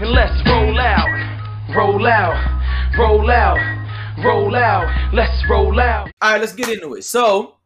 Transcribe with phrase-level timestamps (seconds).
[0.00, 3.78] and let's roll out, roll out, roll out,
[4.24, 5.12] roll out.
[5.12, 6.10] Let's roll out.
[6.20, 7.02] All right, let's get into it.
[7.02, 7.56] So,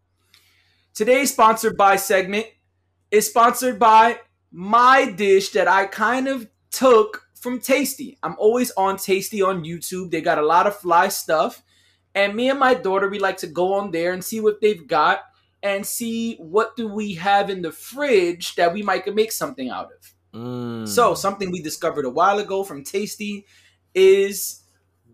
[0.94, 2.46] today's sponsored by segment
[3.10, 8.16] is sponsored by my dish that I kind of took from Tasty.
[8.22, 10.10] I'm always on Tasty on YouTube.
[10.10, 11.62] They got a lot of fly stuff.
[12.14, 14.86] And me and my daughter, we like to go on there and see what they've
[14.86, 15.20] got
[15.62, 19.86] and see what do we have in the fridge that we might make something out
[19.86, 20.14] of.
[20.34, 20.88] Mm.
[20.88, 23.46] So, something we discovered a while ago from Tasty
[23.94, 24.62] is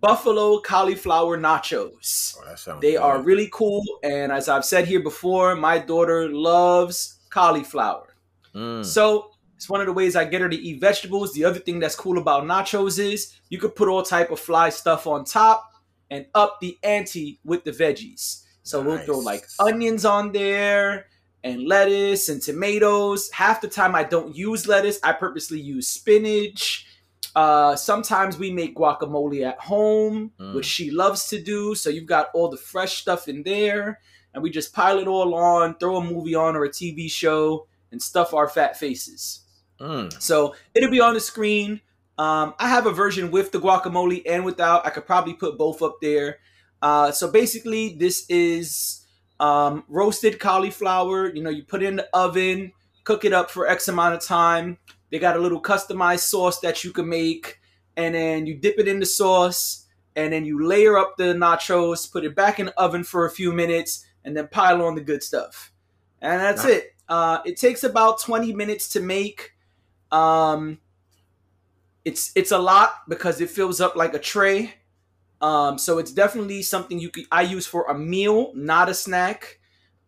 [0.01, 2.37] buffalo cauliflower nachos.
[2.69, 3.01] Oh, They good.
[3.01, 3.83] are really cool.
[4.03, 8.15] And as I've said here before, my daughter loves cauliflower.
[8.55, 8.85] Mm.
[8.85, 11.33] So it's one of the ways I get her to eat vegetables.
[11.33, 14.71] The other thing that's cool about nachos is you could put all type of fly
[14.71, 15.73] stuff on top
[16.11, 18.45] and up the ante with the veggies.
[18.63, 21.07] So we'll throw like onions on there
[21.45, 23.31] and lettuce and tomatoes.
[23.33, 24.99] Half the time I don't use lettuce.
[25.03, 26.87] I purposely use spinach.
[27.37, 30.55] Uh, sometimes we make guacamole at home, Mm.
[30.55, 31.75] which she loves to do.
[31.75, 34.01] So you've got all the fresh stuff in there,
[34.35, 37.67] and we just pile it all on, throw a movie on or a TV show,
[37.93, 39.41] and stuff our fat faces.
[39.81, 40.21] Mm.
[40.21, 41.81] So it'll be on the screen.
[42.19, 44.85] Um, I have a version with the guacamole and without.
[44.85, 46.39] I could probably put both up there.
[46.83, 48.98] Uh, so basically, this is
[49.41, 51.35] um, roasted cauliflower.
[51.35, 52.73] You know, you put it in the oven,
[53.05, 54.79] cook it up for X amount of time.
[55.11, 57.61] They got a little customized sauce that you can make,
[57.97, 62.11] and then you dip it in the sauce, and then you layer up the nachos,
[62.11, 65.01] put it back in the oven for a few minutes, and then pile on the
[65.01, 65.73] good stuff.
[66.21, 66.75] And that's Nice.
[66.75, 66.95] it.
[67.09, 69.53] Uh, it takes about 20 minutes to make.
[70.13, 70.79] Um,
[72.05, 74.75] it's it's a lot because it fills up like a tray.
[75.41, 79.61] Um, so it's definitely something you could I use for a meal, not a snack.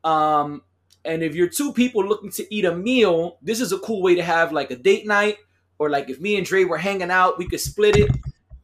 [0.03, 0.63] Um,
[1.05, 4.15] and if you're two people looking to eat a meal, this is a cool way
[4.17, 5.39] to have like a date night,
[5.79, 8.11] or like if me and Dre were hanging out, we could split it,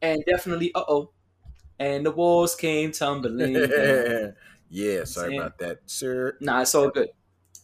[0.02, 1.10] and definitely, uh oh,
[1.78, 3.54] and the walls came tumbling.
[4.70, 6.36] yeah, sorry Saying- about that, sir.
[6.40, 7.08] Nah, it's all good.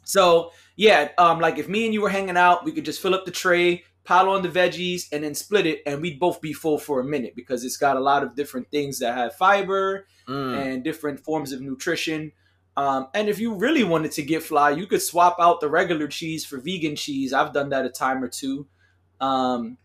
[0.05, 3.15] So yeah, um, like if me and you were hanging out, we could just fill
[3.15, 6.53] up the tray, pile on the veggies, and then split it, and we'd both be
[6.53, 10.07] full for a minute because it's got a lot of different things that have fiber
[10.29, 10.57] Mm.
[10.57, 12.31] and different forms of nutrition.
[12.77, 16.07] Um, and if you really wanted to get fly, you could swap out the regular
[16.07, 17.33] cheese for vegan cheese.
[17.33, 18.67] I've done that a time or two.
[19.21, 19.79] Um,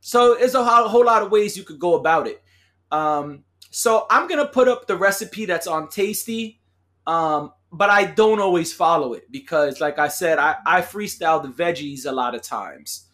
[0.00, 2.42] so there's a whole, whole lot of ways you could go about it.
[2.90, 6.60] Um, so I'm gonna put up the recipe that's on Tasty,
[7.06, 11.48] um, but I don't always follow it because, like I said, I, I freestyle the
[11.48, 13.05] veggies a lot of times.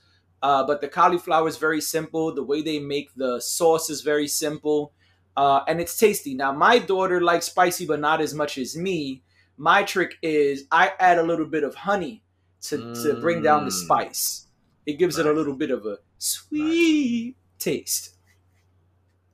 [0.42, 2.34] Uh, but the cauliflower is very simple.
[2.34, 4.92] The way they make the sauce is very simple
[5.36, 6.34] uh, and it's tasty.
[6.34, 9.22] Now, my daughter likes spicy, but not as much as me.
[9.56, 12.22] My trick is I add a little bit of honey
[12.62, 13.84] to, to bring down the Mm.
[13.84, 14.47] spice.
[14.86, 18.16] It gives it a little bit of a sweet taste.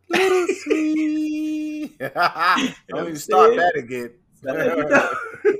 [0.09, 1.99] Little sweet.
[1.99, 2.15] Don't
[2.91, 4.13] what even start that again.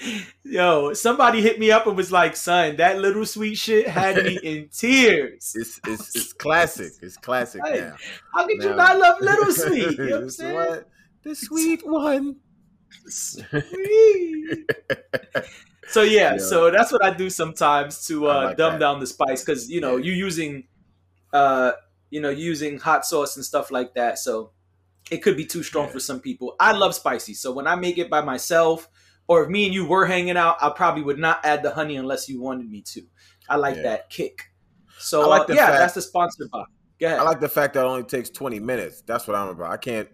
[0.00, 0.20] You?
[0.44, 4.38] Yo, somebody hit me up and was like, "Son, that little sweet shit had me
[4.42, 6.92] in tears." It's it's it's classic.
[7.02, 7.96] It's classic Hey, now.
[8.34, 9.98] How could you Now- not love little sweet?
[9.98, 10.54] You know what I'm saying?
[10.54, 10.88] what?
[11.22, 12.36] The sweet one.
[13.08, 14.70] Sweet.
[15.88, 16.38] So yeah, Yeah.
[16.38, 18.78] so that's what I do sometimes to uh, like dumb that.
[18.80, 20.04] down the spice because you know Yeah.
[20.06, 20.64] you're using,
[21.32, 21.72] uh,
[22.10, 24.18] you know, using hot sauce and stuff like that.
[24.18, 24.50] So
[25.10, 25.92] it could be too strong Yeah.
[25.92, 26.56] for some people.
[26.58, 28.88] I love spicy, so when I make it by myself,
[29.28, 31.96] or if me and you were hanging out, I probably would not add the honey
[31.96, 33.02] unless you wanted me to.
[33.48, 33.82] I like Yeah.
[33.82, 34.42] that kick.
[34.98, 36.70] So I like uh, yeah, fact- that's the sponsor box.
[36.98, 37.18] Go ahead.
[37.18, 39.02] I like the fact that it only takes 20 minutes.
[39.06, 39.70] That's what I'm about.
[39.70, 40.08] I can't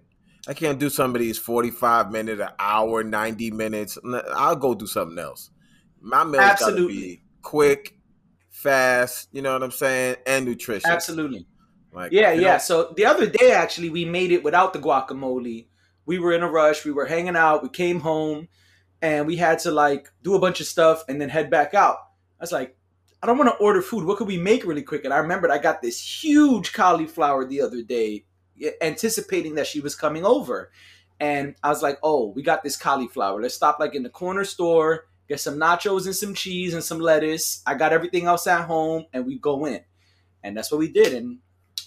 [0.48, 3.96] I can't do some of these 45 minute, an hour, 90 minutes.
[4.34, 5.50] I'll go do something else.
[6.00, 6.94] My meal's got to Absolutely.
[6.96, 7.96] be quick,
[8.50, 10.84] fast, you know what I'm saying, and nutritious.
[10.88, 11.46] Absolutely.
[11.92, 12.52] Like Yeah, yeah.
[12.54, 15.66] know, So the other day, actually, we made it without the guacamole.
[16.06, 16.84] We were in a rush.
[16.84, 17.62] We were hanging out.
[17.62, 18.48] We came home,
[19.02, 21.96] and we had to like do a bunch of stuff and then head back out.
[22.40, 22.76] I was like,
[23.22, 24.04] I don't want to order food.
[24.04, 25.04] What could we make really quick?
[25.04, 28.24] And I remembered I got this huge cauliflower the other day,
[28.80, 30.70] anticipating that she was coming over.
[31.20, 33.40] And I was like, oh, we got this cauliflower.
[33.40, 36.98] Let's stop like in the corner store, get some nachos and some cheese and some
[36.98, 37.62] lettuce.
[37.66, 39.82] I got everything else at home, and we go in.
[40.42, 41.12] And that's what we did.
[41.14, 41.38] And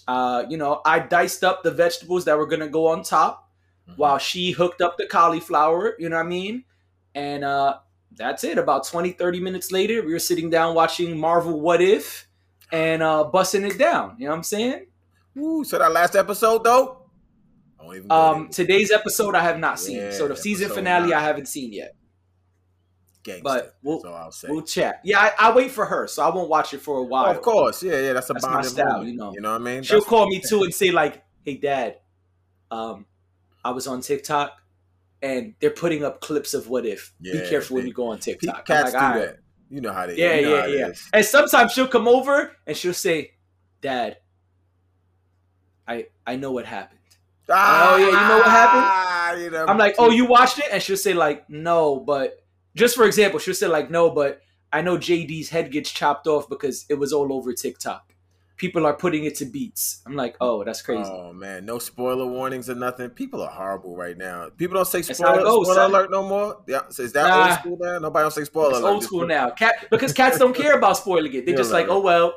[0.08, 3.50] uh, you know, I diced up the vegetables that were gonna go on top
[3.88, 3.98] Mhm.
[3.98, 6.64] while she hooked up the cauliflower, you know what I mean?
[7.16, 7.78] And uh
[8.12, 8.56] that's it.
[8.58, 12.28] About 20, 30 minutes later, we were sitting down watching Marvel What If
[12.70, 14.16] and uh busting it down.
[14.18, 14.86] You know what I'm saying?
[15.38, 17.02] Ooh, so that last episode though?
[17.80, 19.96] I won't even go Um today's episode I have not seen.
[19.96, 21.18] Yeah, so the season finale nine.
[21.18, 21.94] I haven't seen yet.
[23.22, 23.42] gangster.
[23.42, 24.48] But we'll- that's all I'll say.
[24.50, 25.00] We'll chat.
[25.04, 27.26] Yeah, I, I wait for her, so I won't watch it for a while.
[27.26, 28.12] Oh, of course, yeah, yeah.
[28.12, 29.32] That's a That's my style, moment, you know.
[29.34, 29.82] You know what I mean?
[29.82, 31.96] She'll That's- call me too and say like, "Hey, Dad,
[32.70, 33.06] um,
[33.64, 34.52] I was on TikTok,
[35.22, 37.12] and they're putting up clips of what if.
[37.20, 39.36] Be Yeah, careful when you go on TikTok." Cats like, do that.
[39.70, 40.16] You know how they.
[40.16, 40.92] Yeah, you know yeah, yeah.
[41.12, 43.32] And sometimes she'll come over and she'll say,
[43.80, 44.18] "Dad,
[45.86, 47.00] I I know what happened."
[47.48, 48.82] Oh, yeah, you know what happened?
[48.84, 52.44] Ah, you know, I'm like, "Oh, you watched it?" And she'll say like, "No, but
[52.74, 54.40] just for example, she'll say like, "No, but
[54.72, 58.12] I know JD's head gets chopped off because it was all over TikTok.
[58.56, 62.26] People are putting it to beats." I'm like, "Oh, that's crazy." Oh man, no spoiler
[62.26, 63.10] warnings or nothing.
[63.10, 64.48] People are horrible right now.
[64.56, 66.62] People don't say That's how it spoiler, goes, spoiler alert no more.
[66.66, 67.48] Yeah, so is that Nah.
[67.50, 67.98] old school now?
[67.98, 68.90] Nobody don't say spoiler It's alert.
[68.92, 69.50] old school now.
[69.50, 71.44] Cat because cats don't care about spoiling it.
[71.44, 72.34] They're Yeah, just like, "Oh well."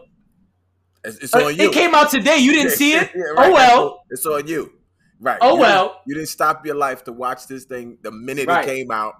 [1.03, 1.63] It's, it's Uh, on you.
[1.69, 2.37] It came out today.
[2.37, 3.09] You didn't see it.
[3.15, 4.03] Yeah, Oh well.
[4.09, 4.73] It's on you.
[5.21, 5.37] Right.
[5.41, 6.01] Oh, You didn't- well.
[6.07, 8.65] You didn't stop your life to watch this thing the minute Right.
[8.67, 9.13] it came out.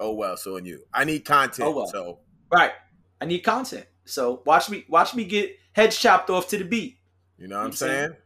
[0.00, 0.82] Oh well, so on you.
[0.92, 1.68] I need content.
[1.68, 1.86] Oh, well.
[1.86, 2.18] So
[2.52, 2.72] Right.
[3.20, 3.86] I need content.
[4.04, 6.98] So watch me watch me get heads chopped off to the beat.
[7.38, 8.08] you know what I'm I'm saying?
[8.08, 8.16] saying?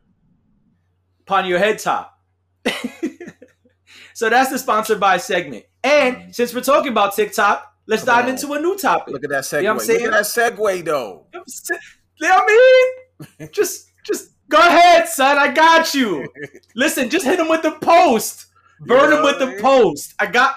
[1.23, 2.19] Upon your head top.
[4.15, 5.65] so that's the sponsored by segment.
[5.83, 8.31] And since we're talking about TikTok, let's Come dive on.
[8.31, 9.13] into a new topic.
[9.13, 9.59] Look at that segue.
[9.59, 10.03] You know what I'm saying?
[10.05, 11.27] Look at that segue though.
[11.33, 12.95] You I
[13.39, 15.39] mean, just just go ahead, son.
[15.39, 16.29] I got you.
[16.75, 18.47] Listen, just hit him with the post.
[18.81, 19.61] Burn him with the I mean?
[19.61, 20.15] post.
[20.19, 20.55] I got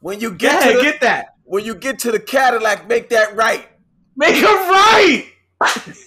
[0.00, 1.28] When you get ahead, the, get that.
[1.44, 3.66] when you get to the Cadillac, make that right.
[4.16, 5.26] Make him right.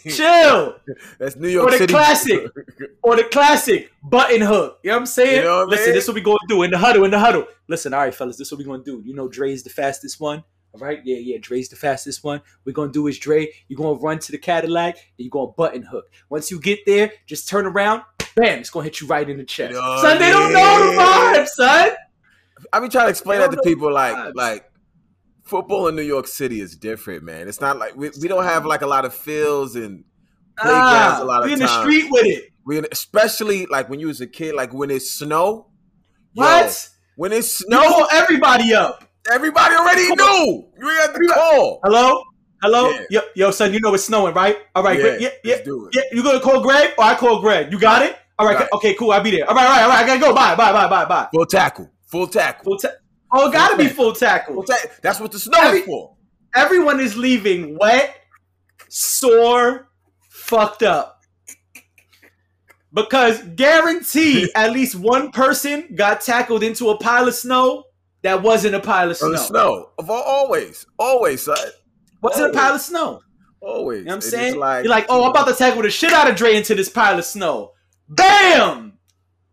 [0.09, 0.75] Chill.
[1.19, 1.93] That's New York Or the City.
[1.93, 2.47] classic.
[3.03, 4.79] Or the classic button hook.
[4.83, 5.37] You know what I'm saying?
[5.37, 5.93] You know what Listen, mean?
[5.95, 7.45] this is what we gonna do in the huddle, in the huddle.
[7.67, 9.01] Listen, all right, fellas, this is what we gonna do.
[9.05, 10.43] You know Dre's the fastest one.
[10.73, 12.41] All right, yeah, yeah, Dre's the fastest one.
[12.65, 13.47] We're gonna do is Dre.
[13.67, 16.05] You're gonna run to the Cadillac and you're gonna button hook.
[16.29, 18.03] Once you get there, just turn around,
[18.35, 19.73] bam, it's gonna hit you right in the chest.
[19.73, 21.89] You know son, they don't know the vibe, son.
[22.73, 24.35] I be trying to explain that to people like vibes.
[24.35, 24.68] like
[25.49, 27.47] football in New York City is different, man.
[27.47, 30.03] It's not like we, we don't have like a lot of fields and
[30.57, 32.43] playgrounds Ah, a lot of we in the street with it.
[32.65, 35.67] we especially like when you was a kid, like when it snow.
[36.33, 36.89] yo, What?
[37.15, 39.03] when it No, snow, everybody up.
[39.31, 40.67] everybody already knew.
[40.79, 41.79] You have to call.
[41.83, 42.23] Hello?
[42.61, 42.89] Hello?
[42.91, 43.01] Yeah.
[43.09, 44.57] Yo, yo, son, you know it's snowing, right?
[44.75, 44.99] All right.
[44.99, 45.95] Yeah, yeah, let's do it.
[45.95, 46.01] yeah.
[46.11, 47.71] You gonna call Greg or I call Greg?
[47.71, 48.17] You got it?
[48.37, 48.69] All right, Right.
[48.73, 49.11] okay, cool.
[49.11, 49.49] I'll be there.
[49.49, 50.03] All right, all right, all right.
[50.03, 50.33] I gotta go.
[50.33, 51.27] Bye, bye, bye, bye, bye.
[51.33, 52.63] Full tackle, full tackle.
[52.65, 52.95] Full ta-
[53.31, 54.65] oh, it gotta be full tackle.
[55.01, 56.15] That's what the snow Every- is for.
[56.55, 58.15] Everyone is leaving wet,
[58.89, 59.89] sore,
[60.29, 61.21] fucked up.
[62.91, 67.83] Because guarantee at least one person got tackled into a pile of snow
[68.23, 69.31] that wasn't a pile of snow.
[69.31, 69.89] the snow.
[69.99, 71.57] Of all, always, always, son.
[72.21, 73.21] Wasn't a pile of snow.
[73.61, 73.99] Always.
[73.99, 74.55] You know what I'm saying?
[74.57, 76.89] Like, You're like, oh, I'm about to tackle the shit out of Dre into this
[76.89, 77.73] pile of snow.
[78.09, 78.93] Bam!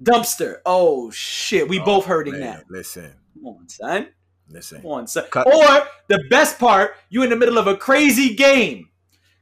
[0.03, 0.57] Dumpster.
[0.65, 2.61] Oh shit, we Oh, both hurting man, now.
[2.71, 3.13] Listen,
[3.47, 4.09] Come on, son.
[4.49, 4.83] listen.
[4.83, 5.25] Come on, son.
[5.31, 5.47] Cut.
[5.47, 8.89] Or the best part, you in the middle of a crazy game.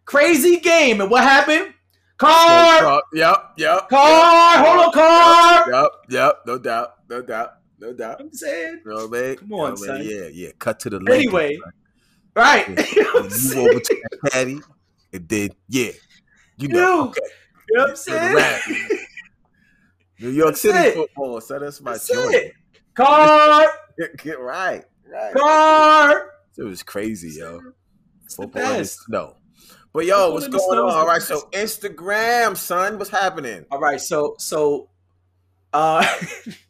[0.05, 1.73] Crazy game, and what happened?
[2.19, 3.01] Car!
[3.15, 3.89] Yep, yep.
[3.89, 4.59] Car!
[4.59, 5.73] Hold on, car!
[5.73, 6.39] Yep, yep.
[6.47, 8.21] No doubt, no doubt, no doubt.
[8.21, 8.83] I'm saying.
[8.85, 9.37] You know what I mean?
[9.37, 10.03] Come on, what son.
[10.05, 10.50] Yeah, yeah.
[10.59, 11.59] Cut to the Lakers, Anyway.
[12.37, 12.69] Right.
[12.69, 12.87] Yeah.
[12.95, 13.69] you know what I'm You saying?
[13.71, 14.61] over to the Patty,
[15.15, 15.91] and then yeah,
[16.59, 17.09] you know.
[17.09, 17.21] Okay.
[17.71, 18.79] You know what I'm saying?
[20.21, 20.95] New York That's City it.
[20.95, 22.53] football, so that's my That's joint.
[22.95, 23.67] Car!
[23.99, 25.35] Get, get right, right.
[25.35, 26.31] Car!
[26.56, 27.61] It was crazy, yo.
[28.25, 28.99] It's Football in the best.
[29.06, 29.37] snow.
[29.93, 30.91] But yo, what's going on?
[30.93, 33.64] All right, so Instagram, son, what's happening?
[33.71, 34.88] All right, so so
[35.73, 36.04] uh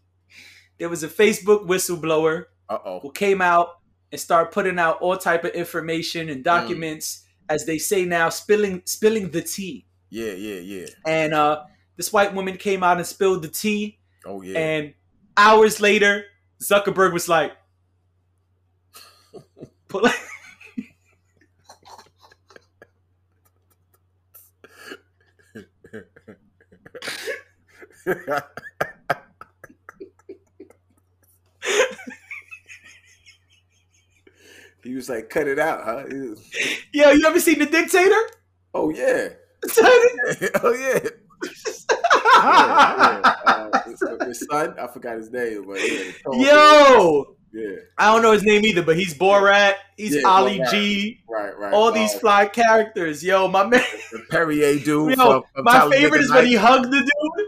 [0.78, 3.00] there was a Facebook whistleblower Uh oh.
[3.00, 3.68] who came out
[4.12, 8.82] and started putting out all type of information and documents, as they say now, spilling
[8.84, 9.86] spilling the tea.
[10.10, 10.86] Yeah, yeah, yeah.
[11.06, 11.62] And uh
[11.96, 14.58] this white woman came out and spilled the tea, Oh yeah.
[14.58, 14.94] and
[15.36, 16.24] hours later,
[16.64, 17.52] Zuckerberg was like,
[19.88, 20.08] pull-
[34.82, 36.04] he was like, cut it out, huh?
[36.08, 36.50] Was-
[36.92, 38.20] Yo, you ever seen the dictator?
[38.74, 39.28] oh yeah.
[40.62, 41.08] Oh yeah.
[42.24, 43.34] yeah.
[43.46, 46.12] Uh, his, his son, I forgot his name, but yeah.
[46.32, 47.36] Yo.
[47.52, 47.76] Yeah.
[47.98, 50.70] I don't know his name either, but he's Borat, he's Yeah, Ali Borat.
[50.72, 51.72] G, Right, right.
[51.72, 53.22] all these Uh, fly characters.
[53.22, 53.80] Yo, my man.
[54.10, 55.16] the Perrier dude.
[55.16, 57.46] Yo, from, from my Talladega favorite is when he hugged the dude.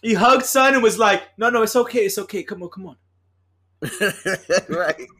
[0.00, 2.44] He hugged son and was like, "No, no, it's okay, it's okay.
[2.44, 2.96] Come on, come on."
[4.68, 5.06] right.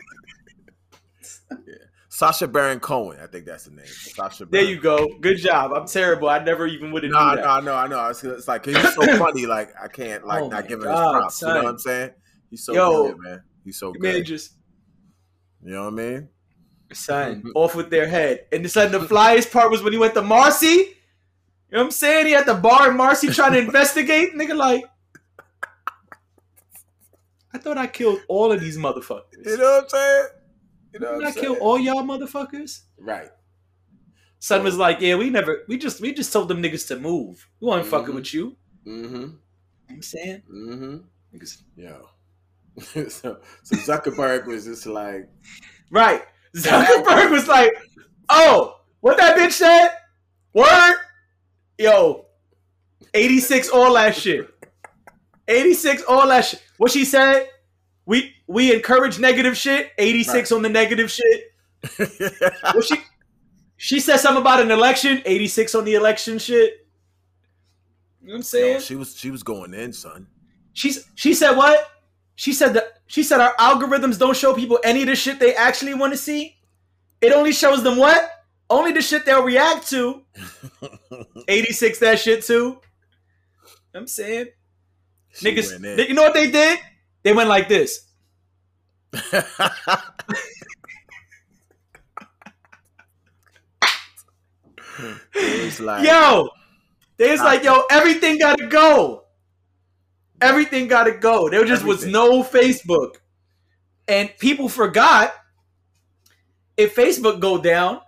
[1.67, 1.75] Yeah.
[2.19, 3.87] Sacha Baron Cohen, I think that's the name.
[3.87, 4.45] Sacha.
[4.47, 5.07] There you go.
[5.21, 5.71] Good job.
[5.73, 6.29] I'm terrible.
[6.29, 7.47] I never even would have No, known no, that.
[7.47, 8.09] I know, I know.
[8.09, 9.47] It's, it's like 'cause he's so funny.
[9.47, 11.43] Like I can't like Oh not give him God, his props.
[11.43, 12.11] You know what I'm saying?
[12.51, 13.43] He's so Yo, good, man.
[13.65, 14.03] He's so good.
[14.03, 14.25] Man, good.
[14.27, 14.55] just
[15.63, 16.29] You know what I mean?
[16.93, 18.47] Son, off with their head.
[18.51, 20.67] And the son, the flyest part was when he went to Marcy.
[20.67, 20.87] You
[21.71, 22.27] know what I'm saying?
[22.27, 24.35] He at the bar and Marcy trying to investigate.
[24.35, 24.85] Nigga, like,
[27.55, 29.45] I thought I killed all of these motherfuckers.
[29.47, 30.27] You know what I'm saying?
[30.93, 32.81] You know I kill all y'all motherfuckers?
[32.99, 33.29] Right.
[34.39, 37.49] Son was like, yeah, we never, we just, we just told them niggas to move.
[37.61, 38.15] We wasn't fucking Mhm.
[38.15, 38.57] with you.
[38.87, 39.15] Mm-hmm.
[39.15, 39.35] You know
[39.91, 40.43] I'm saying?
[40.51, 41.37] Mm-hmm.
[41.37, 41.63] Niggas.
[41.77, 42.09] Yo.
[43.09, 45.29] so, so Zuckerberg was just like,
[45.91, 46.23] Right.
[46.57, 47.73] Zuckerberg was like,
[48.29, 49.89] oh, what that bitch said?
[50.55, 50.97] Word?
[51.79, 52.27] Yo,
[53.15, 54.49] 86, all that shit.
[55.47, 56.63] 86, all that shit.
[56.77, 57.49] What she said?
[58.09, 59.91] We we encourage negative shit.
[59.99, 61.53] 86 on the negative shit.
[62.73, 62.97] What she
[63.77, 65.21] she said something about an election.
[65.27, 66.87] 86 on the election shit.
[68.23, 68.75] You know what I'm saying?
[68.77, 70.27] Yo, she was she was going in, son.
[70.73, 71.87] She's she said what?
[72.35, 75.55] She said that she said our algorithms don't show people any of the shit they
[75.55, 76.57] actually want to see.
[77.21, 78.31] It only shows them what?
[78.71, 80.23] Only the shit they'll react to.
[81.49, 82.55] 86 that shit too.
[82.55, 82.79] You know
[83.93, 84.47] what I'm saying?
[85.35, 85.97] She Niggas, went in.
[85.99, 86.79] they- you know what they did?
[87.29, 88.07] They went like this.
[95.79, 96.49] like, Yo,
[97.19, 99.25] they was like, yo, everything gotta go.
[100.41, 101.51] Everything gotta go.
[101.51, 102.13] There just was Everything.
[102.13, 103.17] no Facebook.
[104.09, 105.35] And people forgot
[106.79, 108.01] if Facebook go down,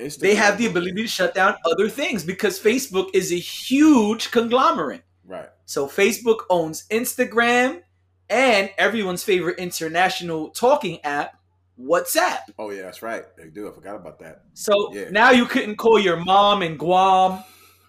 [0.00, 4.32] Instagram they have the ability to shut down other things because Facebook is a huge
[4.32, 5.04] conglomerate.
[5.24, 5.50] Right.
[5.66, 7.82] So Facebook owns Instagram
[8.28, 11.38] and everyone's favorite international talking app,
[11.80, 12.38] WhatsApp.
[12.58, 13.24] Oh yeah, that's right.
[13.36, 13.68] They do.
[13.68, 14.42] I forgot about that.
[14.54, 15.10] So Yeah.
[15.10, 17.42] now you couldn't call your mom in Guam.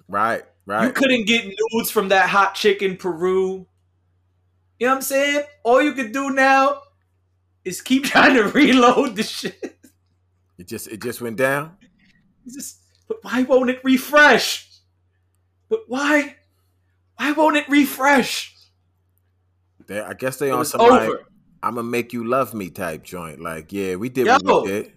[0.07, 0.43] Right.
[0.65, 0.85] Right.
[0.85, 3.65] You couldn't get nudes from that hot chick in Peru.
[4.79, 5.43] You know what I'm saying?
[5.63, 6.81] All you could do now
[7.63, 9.77] is keep trying to reload the shit.
[10.57, 11.77] It just it just went down.
[12.45, 14.67] It's just, but why won't it refresh?
[15.69, 16.35] But why?
[17.15, 18.53] Why won't it refresh?
[19.87, 21.09] They, I guess they It on some like.
[21.63, 23.41] I'm gonna make you love me type joint.
[23.41, 24.37] Like, yeah, we did Yo.
[24.43, 24.93] what we did.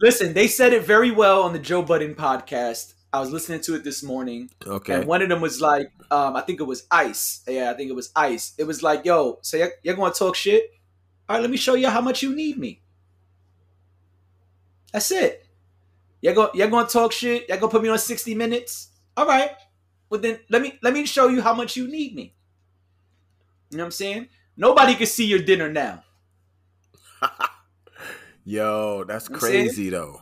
[0.00, 2.94] Listen, they said it very well on the Joe Budden podcast.
[3.12, 4.94] I was listening to it this morning, Okay.
[4.94, 7.42] and one of them was like, um, I think it was Ice.
[7.46, 8.54] Yeah, I think it was Ice.
[8.56, 10.70] It was like, yo, so you're, you're going to talk shit?
[11.28, 12.82] All right, let me show you how much you need me.
[14.92, 15.46] That's it.
[16.22, 17.48] You're going, you're going to talk shit?
[17.48, 18.90] You're going to put me on 60 minutes?
[19.16, 19.50] All right.
[20.08, 22.34] Well, then let me let me show you how much you need me.
[23.70, 24.28] You know what I'm saying?
[24.56, 26.02] Nobody can see your dinner now.
[28.44, 30.20] Yo, that's I'm crazy though.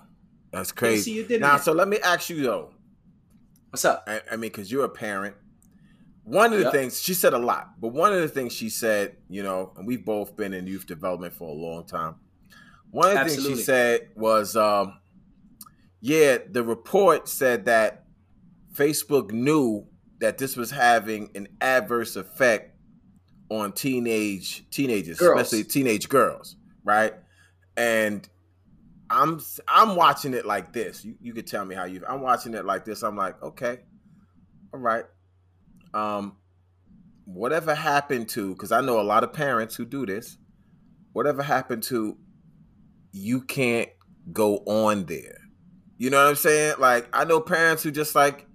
[0.52, 1.26] That's crazy.
[1.38, 2.70] Now, so let me ask you though.
[3.70, 4.04] What's up?
[4.06, 5.36] I, I mean, because you're a parent.
[6.24, 6.72] One of the Yep.
[6.72, 9.86] things she said a lot, but one of the things she said, you know, and
[9.86, 12.16] we've both been in youth development for a long time.
[12.90, 14.98] One of the things she said was, um,
[16.00, 18.04] yeah, the report said that
[18.74, 19.86] Facebook knew
[20.20, 22.77] that this was having an adverse effect
[23.50, 25.40] on teenage teenagers, Girls.
[25.40, 27.14] especially teenage girls, right?
[27.76, 28.28] And
[29.10, 31.04] I'm I'm watching it like this.
[31.04, 32.02] You you could tell me how you.
[32.08, 33.02] I'm watching it like this.
[33.02, 33.78] I'm like, okay,
[34.72, 35.04] all right.
[35.94, 36.36] Um,
[37.24, 38.52] whatever happened to?
[38.52, 40.36] Because I know a lot of parents who do this.
[41.12, 42.16] Whatever happened to?
[43.12, 43.88] You can't
[44.32, 45.38] go on there.
[45.96, 46.74] You know what I'm saying?
[46.78, 48.46] Like I know parents who just like,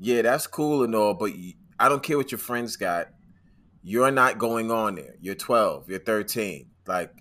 [0.00, 1.30] yeah, that's cool and all, but
[1.78, 3.08] I don't care what your friends got.
[3.82, 5.14] You're not going on there.
[5.20, 5.88] You're 12.
[5.90, 6.70] You're 13.
[6.86, 7.12] Like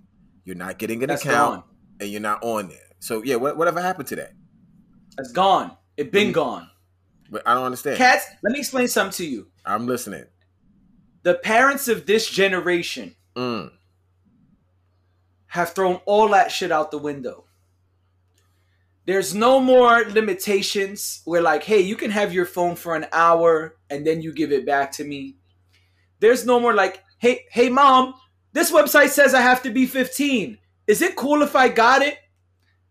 [0.44, 1.64] you're not getting an That's account gone.
[2.00, 2.78] and you're not on there.
[3.00, 4.34] So yeah, what, whatever happened to that?
[5.18, 5.76] That's gone.
[5.98, 6.34] It been Mhm.
[6.34, 6.70] gone.
[7.30, 7.98] But I don't understand.
[7.98, 9.48] Cats, let me explain something to you.
[9.66, 10.26] I'm listening.
[11.24, 13.72] The parents of this generation Mm.
[15.48, 17.46] have thrown all that shit out the window.
[19.06, 23.78] There's no more limitations where, like, hey, you can have your phone for an hour
[23.90, 25.38] and then you give it back to me.
[26.22, 28.14] There's no more, like, hey, hey, mom,
[28.54, 30.58] this website says I have to be 15.
[30.88, 32.18] Is it cool if I got it?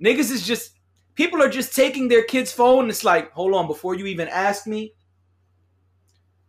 [0.02, 0.72] Niggas is just,
[1.14, 2.90] people are just taking their kid's phone.
[2.90, 4.94] It's like, hold on, before you even ask me.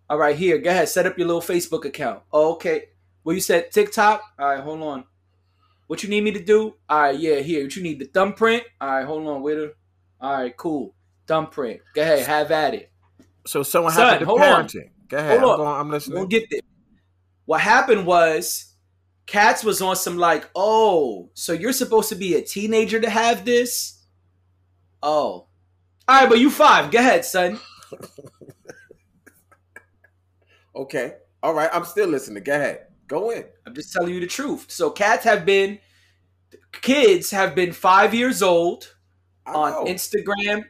[0.10, 2.24] All right, here, go ahead, set up your little Facebook account.
[2.34, 2.90] Oh, okay.
[3.24, 4.22] Well, you said TikTok?
[4.38, 5.06] All right, hold on.
[5.88, 6.76] What you need me to do?
[6.90, 7.64] All right, yeah, here.
[7.64, 8.00] What you need?
[8.00, 8.64] The thumbprint?
[8.80, 9.74] All right, hold on, waiter.
[10.20, 10.96] All right, cool.
[11.28, 11.82] Thumbprint.
[11.94, 12.92] Go ahead, have at it.
[13.46, 14.66] So someone Son, happened to hold on.
[14.66, 14.90] parenting.
[15.10, 15.40] Go ahead.
[15.40, 15.58] Hold I'm, on.
[15.58, 16.18] going, I'm listening.
[16.18, 16.62] We'll get there.
[17.52, 18.76] What happened was,
[19.26, 23.44] Cats was on some like, oh, so you're supposed to be a teenager to have
[23.44, 24.06] this?
[25.04, 25.48] Oh.
[26.08, 26.92] All right, but you five.
[26.92, 27.60] Go ahead, son.
[30.74, 31.16] Okay.
[31.44, 31.70] All right.
[31.74, 32.42] I'm still listening.
[32.44, 32.88] Go ahead.
[33.10, 33.44] Go in.
[33.68, 34.68] I'm just telling you the truth.
[34.72, 35.80] So cats have been
[36.72, 38.96] kids have been five years old
[39.46, 39.88] on.
[39.88, 40.64] Instagram,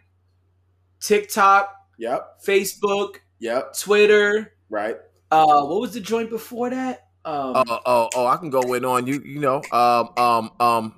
[1.00, 2.42] TikTok, Yep.
[2.44, 3.76] Facebook, Yep.
[3.78, 4.56] Twitter.
[4.72, 4.98] Right.
[5.32, 7.08] Uh, what was the joint before that?
[7.24, 8.28] Um, Oh, oh, oh!
[8.28, 9.22] I can go in on you.
[9.24, 10.96] You know, um, um, um,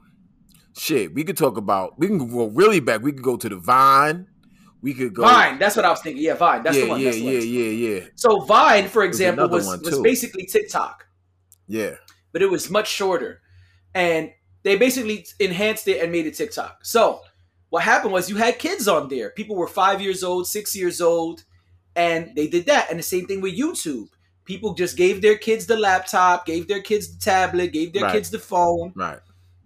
[0.77, 1.13] shit.
[1.13, 1.99] We could talk about.
[1.99, 3.01] We can go really back.
[3.01, 4.27] We could go to the Vine.
[4.81, 5.23] We could go.
[5.23, 5.59] Vine.
[5.59, 6.23] That's what I was thinking.
[6.23, 6.63] Yeah, Vine.
[6.63, 6.99] That's yeah, the one.
[6.99, 7.33] yeah, that's the one.
[7.33, 11.05] yeah, yeah, yeah, So Vine, for example, was was basically TikTok,
[11.67, 11.95] yeah.
[12.31, 13.41] but it was much shorter,
[13.93, 14.31] and
[14.63, 16.85] they basically enhanced it and made it TikTok.
[16.85, 17.21] So
[17.69, 19.31] what happened was you had kids on there.
[19.31, 21.43] People were five years old, six years old,
[21.95, 22.89] and they did that.
[22.89, 24.09] And the same thing with YouTube.
[24.45, 28.13] People just gave their kids the laptop, gave their kids the tablet, gave their Right.
[28.13, 29.19] kids the phone, Right.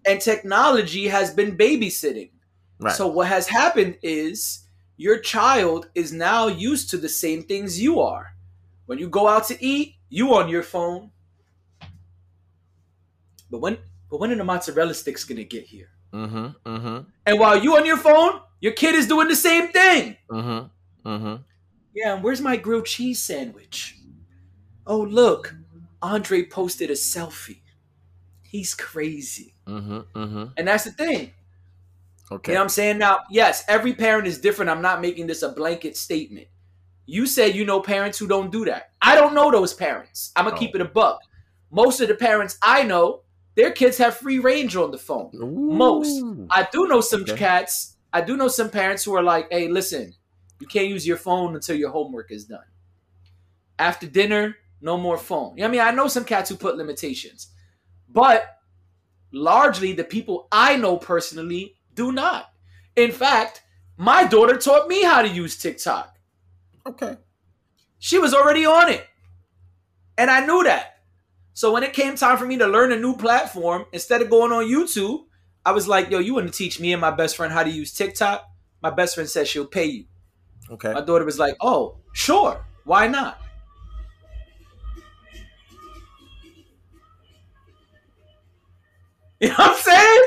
[0.06, 2.32] and technology has been babysitting.
[2.80, 2.96] Right.
[2.96, 4.66] So what has happened is
[4.98, 8.36] your child is now used to the same things you are.
[8.86, 11.12] When you go out to eat, you on your phone.
[13.50, 13.78] But when
[14.10, 15.90] but when are the mozzarella sticks gonna get here?
[16.14, 16.48] mm-hmm.
[16.66, 17.10] Mm-hmm.
[17.26, 20.18] And while you on your phone, your kid is doing the same thing.
[20.30, 21.10] Mm-hmm.
[21.10, 21.36] Mm-hmm.
[21.94, 23.98] Yeah, and where's my grilled cheese sandwich?
[24.88, 25.54] Oh look,
[26.02, 27.60] Andre posted a selfie.
[28.44, 29.54] He's crazy.
[29.68, 30.20] Mm-hmm.
[30.20, 30.44] Mm-hmm.
[30.58, 31.34] And that's the thing.
[32.32, 32.52] Okay.
[32.52, 32.98] You know what I'm saying?
[32.98, 34.70] Now, yes, every parent is different.
[34.72, 36.48] I'm not making this a blanket statement.
[37.06, 38.92] You said you know parents who don't do that.
[39.02, 40.32] I don't know those parents.
[40.36, 40.60] I'm gonna Oh.
[40.60, 41.20] keep it a buck.
[41.72, 43.22] Most of the parents I know,
[43.56, 45.32] their kids have free range on the phone.
[45.34, 46.24] Most.
[46.50, 47.36] I do know some Okay.
[47.38, 47.96] cats.
[48.14, 50.14] I do know some parents who are like, "Hey, listen,
[50.60, 52.66] you can't use your phone until your homework is done.
[53.80, 55.82] After dinner, no more phone." You know I mean?
[55.82, 57.48] I know some cats who put limitations,
[58.10, 58.46] but
[59.32, 62.50] largely the people I know personally do not.
[62.96, 63.62] In fact,
[63.98, 66.16] my daughter taught me how to use TikTok.
[66.86, 67.18] Okay.
[68.00, 69.06] She was already on it.
[70.18, 71.00] And I knew that.
[71.54, 74.52] So when it came time for me to learn a new platform, instead of going
[74.52, 75.26] on YouTube,
[75.66, 77.70] I was like, yo, you want to teach me and my best friend how to
[77.70, 78.46] use TikTok?
[78.82, 80.06] My best friend said she'll pay you.
[80.70, 80.94] Okay.
[80.94, 82.64] My daughter was like, oh, sure.
[82.84, 83.42] Why not?
[89.40, 90.24] You know what I'm saying?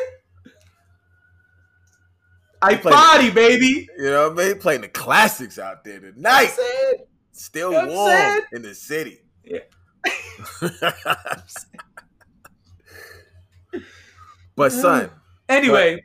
[2.62, 3.88] I Play- party, baby.
[3.98, 4.58] You know what I mean?
[4.58, 6.50] Playing the classics out there You know what tonight.
[7.32, 9.20] Still You know warm in the city.
[9.44, 9.60] Yeah.
[14.56, 15.10] but son,
[15.48, 16.04] Anyway,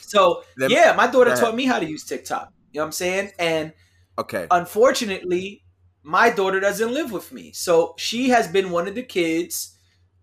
[0.00, 2.50] so Let yeah, my daughter taught me how to use TikTok.
[2.72, 3.32] You know what I'm saying?
[3.38, 3.72] And
[4.18, 4.46] okay.
[4.50, 5.62] unfortunately,
[6.02, 7.52] my daughter doesn't live with me.
[7.52, 9.76] So she has been one of the kids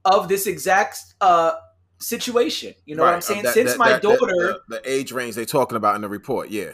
[0.04, 1.54] of this exact uh
[2.00, 2.74] situation.
[2.86, 3.44] You know what I'm Right, saying?
[3.44, 6.10] that- Since that- my that- daughter, the, the age range they're talking about in the
[6.10, 6.72] report, yeah,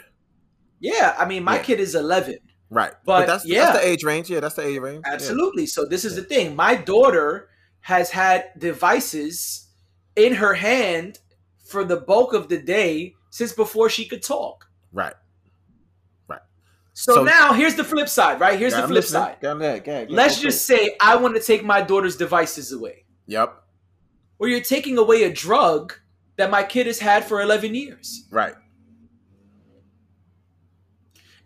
[0.80, 1.64] yeah, I mean, my Yeah.
[1.64, 2.40] kid is 11.
[2.70, 2.94] right.
[3.06, 3.66] But, that's yeah.
[3.66, 4.30] that's the age range.
[4.30, 5.04] Yeah, that's the age range.
[5.06, 5.14] Yeah.
[5.14, 5.66] Absolutely.
[5.68, 6.56] So this is the thing.
[6.56, 7.50] My daughter
[7.82, 9.68] has had devices
[10.16, 11.20] in her hand
[11.66, 14.68] for the bulk of the day since before she could talk.
[14.92, 15.14] Right.
[16.94, 18.60] So, So- now here's the flip side, right?
[18.60, 19.22] Here's the flip listening.
[19.24, 19.38] side.
[19.42, 20.44] Go ahead, go ahead, go Let's ahead.
[20.44, 23.06] just say I want to take my daughter's devices away.
[23.28, 23.61] Yep.
[24.42, 25.94] Or you're taking away a drug
[26.38, 28.26] that my kid has had for 11 years.
[28.32, 28.56] Right.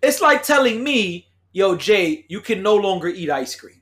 [0.01, 3.81] It's like telling me, yo, Jay, you can no longer eat ice cream.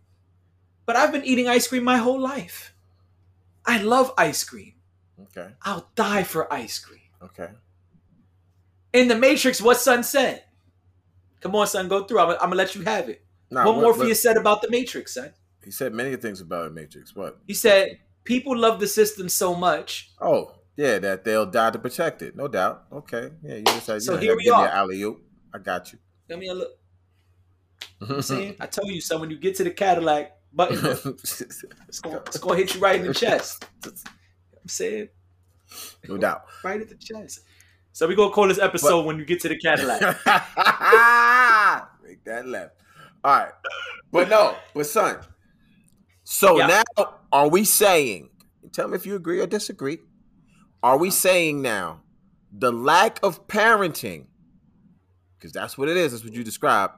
[0.88, 2.73] But I've been eating ice cream my whole life.
[3.67, 4.73] I love ice cream.
[5.21, 5.54] Okay.
[5.62, 7.02] I'll die for ice cream.
[7.21, 7.49] Okay.
[8.93, 10.43] In the Matrix, what son said?
[11.39, 12.17] Come on, son, go through.
[12.17, 13.23] I'm, I'm gonna let you have it.
[13.52, 15.34] Now, what, for you said about the Matrix, son?
[15.63, 17.15] He said many things about the Matrix.
[17.15, 17.38] What?
[17.45, 20.12] He said people love the system so much.
[20.21, 22.36] Oh, yeah, that they'll die to protect it.
[22.36, 22.86] No doubt.
[22.91, 23.29] Okay.
[23.43, 24.67] Yeah, you just said, So you here we give me are.
[24.67, 25.21] an alley oop.
[25.53, 25.99] I got you.
[26.29, 28.23] Let me a look.
[28.23, 30.77] Saying, I told you, son, when you get to the Cadillac button,
[31.23, 33.65] it's gonna, it's gonna hit you right in the chest.
[33.86, 35.09] I'm saying,
[36.07, 36.43] no doubt.
[36.63, 37.41] right at the chest.
[37.93, 40.01] So we gonna call this episode when you get to the Cadillac.
[42.03, 42.75] Make that left.
[43.23, 43.51] All right.
[44.12, 45.17] But no, but son.
[46.34, 46.84] So Yeah.
[46.98, 48.32] now are we saying,
[48.72, 50.00] tell me if you agree or disagree.
[50.82, 51.15] Are we uh-huh.
[51.15, 52.02] saying now
[52.52, 54.26] the lack of parenting,
[55.38, 56.96] because that's what it is, that's what you described,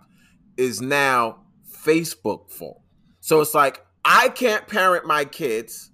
[0.56, 2.82] is now Facebook fault.
[3.20, 5.92] So it's like, I can't parent my kids.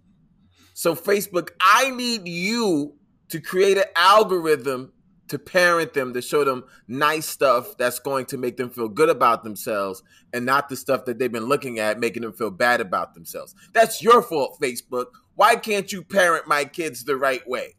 [0.75, 2.93] So Facebook, I need you
[3.29, 4.93] to create an algorithm
[5.31, 9.09] to parent them to show them nice stuff that's going to make them feel good
[9.09, 12.79] about themselves and not the stuff that they've been looking at making them feel bad
[12.79, 13.55] about themselves.
[13.73, 15.07] That's your fault, Facebook.
[15.35, 17.75] Why can't you parent my kids the right way?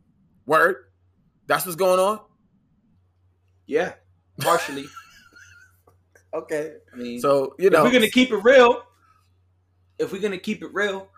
[0.46, 0.76] Word?
[1.46, 2.20] That's what's going on?
[3.66, 3.94] Yeah,
[4.40, 4.86] partially.
[6.34, 6.72] Okay.
[6.92, 8.82] I mean, So, you if know, we're gonna keep it real,
[9.98, 11.10] if we're gonna keep it real,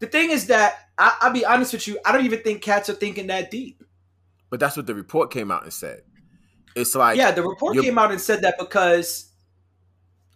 [0.00, 1.98] The thing is that I, I'll be honest with you.
[2.04, 3.82] I don't even think cats are thinking that deep.
[4.50, 6.02] But that's what the report came out and said.
[6.74, 9.32] It's like yeah, the report came out and said that because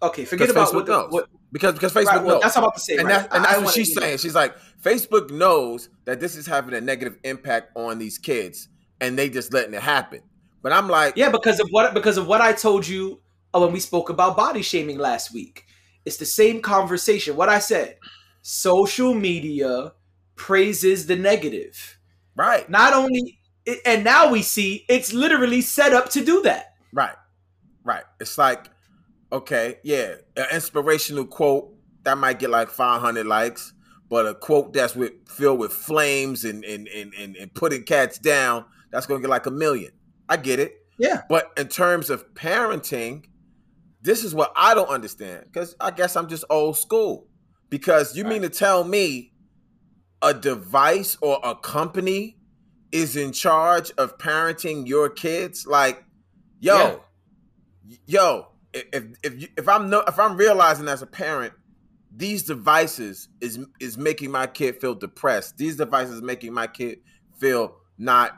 [0.02, 2.42] okay, forget about Facebook what, the, what because because Facebook right, well, knows.
[2.42, 2.96] that's what I'm about to say.
[2.96, 3.20] and, right?
[3.22, 4.18] that's, and that's what wanna- she's saying.
[4.18, 8.68] She's like, Facebook knows that this is having a negative impact on these kids,
[9.00, 10.20] and they just letting it happen.
[10.62, 13.20] But I'm like, Yeah, because of what because of what I told you
[13.54, 15.64] uh, when we spoke about body shaming last week.
[16.04, 17.36] It's the same conversation.
[17.36, 17.96] What I said.
[18.44, 19.92] Social media
[20.34, 21.98] praises the negative.
[22.34, 23.38] right, Not only
[23.84, 26.74] and now we see it's literally set up to do that.
[26.92, 27.16] right,
[27.84, 28.04] right.
[28.20, 28.66] It's like,
[29.30, 31.72] okay, yeah, an inspirational quote
[32.04, 33.72] that might get like 500 likes,
[34.08, 38.18] but a quote that's with filled with flames and and and and, and putting cats
[38.18, 39.92] down, that's gonna get like a million.
[40.28, 40.74] I get it.
[40.98, 41.22] Yeah.
[41.28, 43.24] But in terms of parenting,
[44.02, 47.28] this is what I don't understand because I guess I'm just old school.
[47.70, 49.32] Because you mean to tell me
[50.20, 52.36] a device or a company
[52.92, 55.66] is in charge of parenting your kids?
[55.66, 56.04] Like,
[56.60, 57.02] yo,
[58.06, 61.54] yo, if if if I'm no if I'm realizing as a parent
[62.14, 65.56] these devices is is making my kid feel depressed.
[65.56, 66.98] These devices making my kid
[67.38, 68.32] feel not,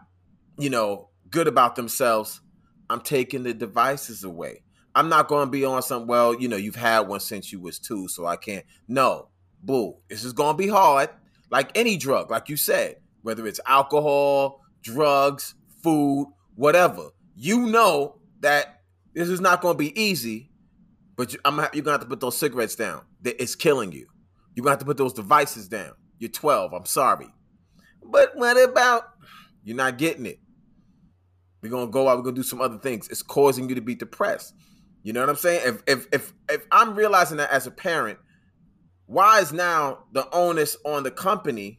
[0.58, 2.40] you know, good about themselves.
[2.88, 4.62] I'm taking the devices away.
[4.94, 6.06] I'm not going to be on some.
[6.06, 8.64] Well, you know, you've had one since you was two, so I can't.
[8.86, 9.28] No,
[9.62, 9.96] boo.
[10.08, 11.10] This is going to be hard.
[11.50, 17.08] Like any drug, like you said, whether it's alcohol, drugs, food, whatever.
[17.34, 18.82] You know that
[19.14, 20.50] this is not going to be easy,
[21.16, 23.02] but you, I'm, you're going to have to put those cigarettes down.
[23.24, 24.06] It's killing you.
[24.54, 25.92] You're going to have to put those devices down.
[26.18, 26.74] You're 12.
[26.74, 27.28] I'm sorry.
[28.04, 29.04] But what about
[29.64, 30.38] you're not getting it?
[31.62, 32.18] We're gonna go out.
[32.18, 33.08] We're gonna do some other things.
[33.08, 34.54] It's causing you to be depressed.
[35.02, 35.62] You know what I'm saying?
[35.64, 38.18] If if if if I'm realizing that as a parent,
[39.06, 41.78] why is now the onus on the company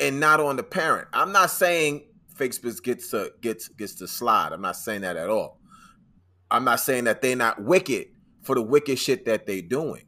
[0.00, 1.08] and not on the parent?
[1.12, 4.52] I'm not saying Facebook gets to gets gets to slide.
[4.52, 5.60] I'm not saying that at all.
[6.50, 8.08] I'm not saying that they're not wicked
[8.42, 10.02] for the wicked shit that they're doing.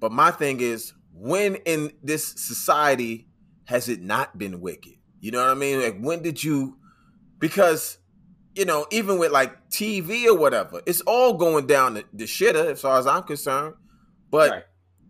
[0.00, 3.28] But my thing is, when in this society
[3.64, 4.94] has it not been wicked?
[5.20, 5.80] You know what I mean?
[5.80, 6.76] Like when did you
[7.38, 7.98] because
[8.54, 12.72] you know, even with like TV or whatever, it's all going down the, the shitter
[12.72, 13.74] as far as I'm concerned.
[14.30, 14.62] But Right.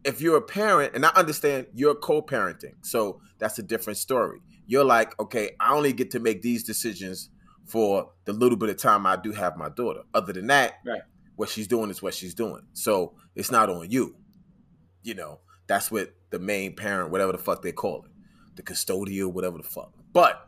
[0.05, 4.41] If you're a parent, and I understand you're co-parenting, so that's a different story.
[4.67, 7.31] You're like, okay, I only get to make these decisions
[7.67, 10.03] for the little bit of time I do have my daughter.
[10.15, 11.03] Other than that, Right.
[11.37, 12.67] what she's doing is what she's doing.
[12.73, 14.17] So it's not on you.
[15.03, 18.11] You know, that's what the main parent, whatever the fuck they call it,
[18.57, 19.93] the custodial, whatever the fuck.
[20.13, 20.47] But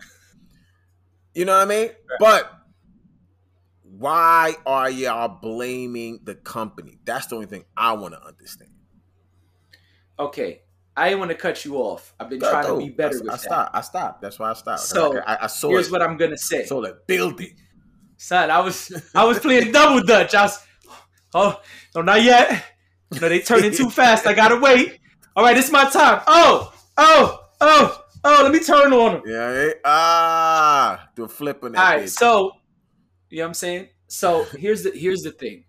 [1.35, 1.91] you know what I mean?
[2.19, 2.51] But
[3.83, 6.99] why are y'all blaming the company?
[7.05, 8.70] That's the only thing I want to understand.
[10.21, 10.63] Okay.
[10.97, 12.15] I didn't want to cut you off.
[12.21, 12.79] I've been Go, trying go.
[12.79, 13.41] to be better I, with I that.
[13.41, 13.77] stopped.
[13.77, 14.23] I stopped.
[14.23, 14.81] That's why I stopped.
[14.81, 15.93] So, I, I, I saw Here's it.
[15.93, 16.65] what I'm gonna say.
[16.67, 17.57] saw the building.
[18.19, 20.35] Son, I was I was playing double dutch.
[20.35, 20.63] I was
[21.35, 21.61] oh
[21.95, 22.65] no not yet.
[23.13, 24.27] No, they turning too fast.
[24.27, 24.99] I gotta wait.
[25.35, 26.21] All right, it's my time.
[26.27, 29.23] Oh, oh, oh, oh, let me turn on them.
[29.27, 29.69] Yeah.
[29.69, 29.73] eh?
[29.85, 31.75] Ah, the flipping.
[31.77, 32.53] All right, so
[33.31, 33.89] you know what I'm saying?
[34.09, 35.65] So here's the here's the thing.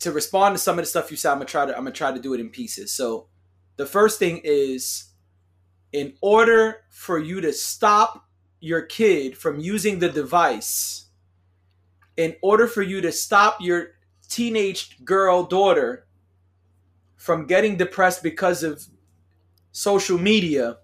[0.00, 1.92] To respond to some of the stuff you said, I'm gonna try to I'm gonna
[1.92, 2.92] try to do it in pieces.
[2.92, 3.28] So
[3.76, 5.12] the first thing is
[5.92, 8.26] in order for you to stop
[8.60, 11.06] your kid from using the device,
[12.16, 13.92] in order for you to stop your
[14.28, 16.06] teenage girl daughter
[17.16, 18.84] from getting depressed because of
[19.72, 20.78] social media,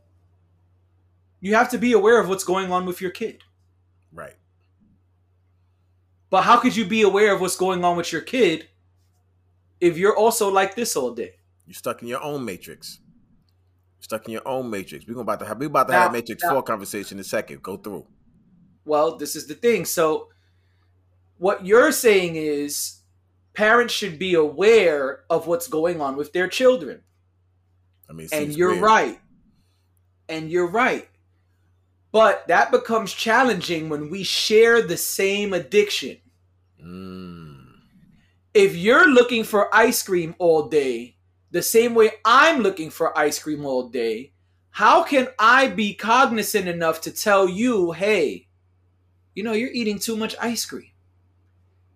[1.41, 3.43] you have to be aware of what's going on with your kid.
[4.13, 4.35] right.
[6.31, 8.69] But how could you be aware of what's going on with your kid
[9.83, 11.33] if you're also like this all day?
[11.67, 12.99] You're stuck in your own matrix.
[14.01, 15.07] Stuck in your own matrix.
[15.07, 17.21] We're gonna about to have we about to Now- have matrix now- four conversation in
[17.21, 17.63] a second.
[17.63, 18.07] Go through.
[18.85, 19.85] Well, this is the thing.
[19.85, 20.29] So,
[21.39, 23.01] what you're saying is
[23.55, 27.03] parents should be aware of what's going on with their children.
[28.09, 28.83] I mean, And you're weird.
[28.83, 29.21] right.
[30.29, 31.09] And you're right.
[32.11, 36.19] But that becomes challenging when we share the same addiction.
[36.83, 37.42] Mm.
[38.55, 41.17] If you're looking for ice cream all day,
[41.51, 44.33] the same way I'm looking for ice cream all day,
[44.71, 48.49] how can I be cognizant enough to tell you, hey,
[49.35, 50.91] you know, you're eating too much ice cream?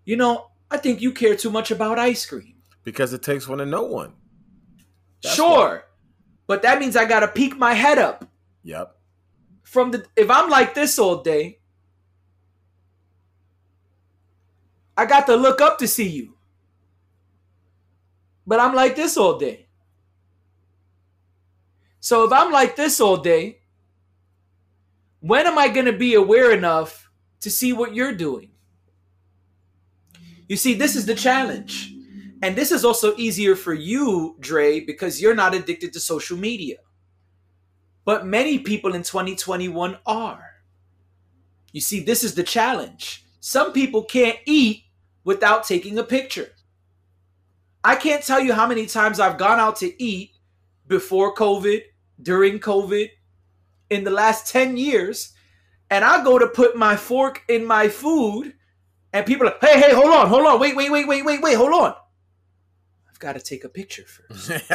[0.05, 2.55] You know, I think you care too much about ice cream.
[2.85, 4.13] Because it takes one to know one.
[5.23, 5.85] That's sure.
[6.47, 8.29] But that means I got to peek my head up
[8.63, 8.97] Yep.
[9.63, 11.59] from the if I'm like this all day,
[14.97, 16.36] I got to look up to see you.
[18.47, 19.67] But I'm like this all day.
[22.01, 23.63] So if I'm like this all day,
[25.21, 28.51] when am I going to be aware enough to see what you're doing?
[30.49, 31.93] You see, this is the challenge.
[32.43, 36.77] And this is also easier for you, Dre, because you're not addicted to social media.
[38.05, 40.53] But many people in 2021 are.
[41.73, 43.25] You see, this is the challenge.
[43.41, 44.85] Some people can't eat
[45.25, 46.51] without taking a picture.
[47.87, 50.33] I can't tell you how many times I've gone out to eat
[50.89, 51.83] before COVID,
[52.21, 53.11] during COVID,
[53.91, 55.35] in the last 10 years,
[55.89, 58.55] and I go to put my fork in my food,
[59.13, 61.41] and people are like, hey, hey, hold on, hold on, wait, wait, wait, wait, wait,
[61.41, 61.95] wait, hold on.
[63.09, 64.51] I've got to take a picture first.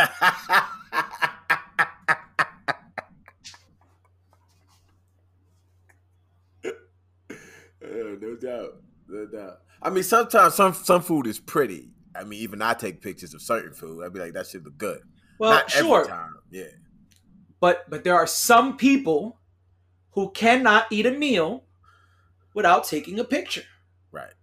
[7.84, 8.76] Uh, no doubt,
[9.08, 9.58] no doubt.
[9.82, 11.90] I mean, sometimes some some food is pretty.
[12.16, 14.04] I mean, even I take pictures of certain food.
[14.04, 15.02] I'd be like, that should look good.
[15.40, 16.02] Well, Not sure.
[16.02, 16.36] every time.
[16.50, 16.66] Yeah.
[17.60, 19.40] But but there are some people
[20.12, 21.64] who cannot eat a meal
[22.54, 23.64] without taking a picture.
[24.12, 24.34] Right.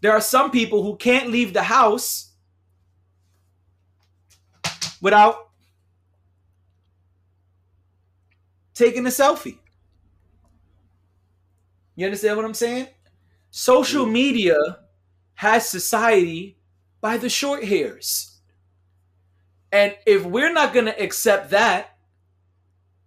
[0.00, 2.32] There are some people who can't leave the house
[5.00, 5.50] without
[8.74, 9.58] taking a selfie.
[11.94, 12.88] You understand what I'm saying?
[13.50, 14.56] Social media
[15.36, 16.58] has society
[17.00, 18.38] by the short hairs.
[19.70, 21.96] And if we're not going to accept that,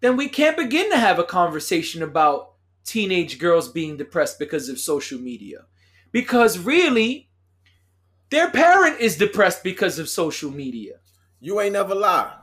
[0.02, 2.54] then we can't begin to have a conversation about
[2.86, 5.66] teenage girls being depressed because of social media.
[6.12, 7.30] Because really,
[8.30, 11.00] their parent is depressed because of social media.
[11.40, 12.36] You ain't never lie.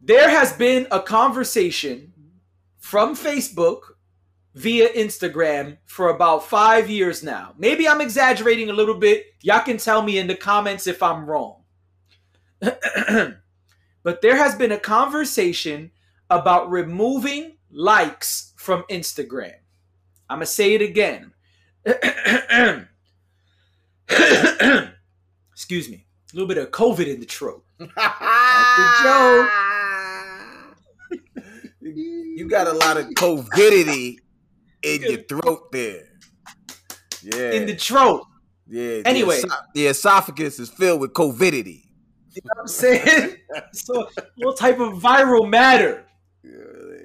[0.00, 2.14] There has been a conversation
[2.78, 3.80] from Facebook
[4.58, 7.54] via Instagram for about five years now.
[7.56, 9.26] Maybe I'm exaggerating a little bit.
[9.40, 11.62] Y'all can tell me in the comments if I'm wrong.
[12.60, 15.92] but there has been a conversation
[16.28, 19.54] about removing likes from Instagram.
[20.28, 21.32] I'm going to say it again.
[25.52, 26.04] Excuse me.
[26.32, 27.64] A little bit of COVID in the throat.
[27.78, 27.88] joke.
[31.80, 34.18] you got a lot of covidity
[34.82, 36.04] in your throat there.
[37.22, 37.52] Yeah.
[37.52, 38.24] In the throat.
[38.68, 39.02] yeah.
[39.04, 39.40] Anyway.
[39.40, 41.84] the, the esophagus is filled with covidity.
[42.34, 43.36] You know what I'm saying?
[43.72, 46.04] so, what type of viral matter?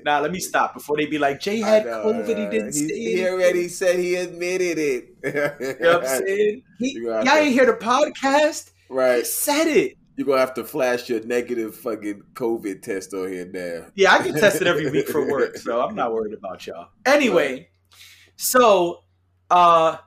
[0.06, 2.88] Nah, let me stop before they be like, Jay had know, COVID, he didn't he,
[2.88, 5.06] say he anything." already said he admitted it.
[5.24, 6.64] You know what I'm saying?
[6.80, 8.72] He, y'all ain't hear the podcast?
[8.90, 9.26] He Right.
[9.26, 9.94] said it.
[10.16, 13.88] You're gonna have to flash your negative fucking COVID test on here now.
[13.96, 16.90] Yeah, I get tested every week for work, so I'm not worried about y'all.
[17.06, 17.70] Anyway,
[18.36, 19.04] so
[19.50, 19.98] uh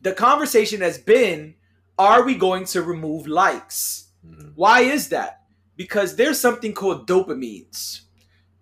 [0.00, 1.54] the conversation has been
[1.98, 4.12] are we going to remove likes?
[4.24, 4.52] Mhm.
[4.54, 5.42] Why is that?
[5.76, 8.02] Because there's something called dopamines.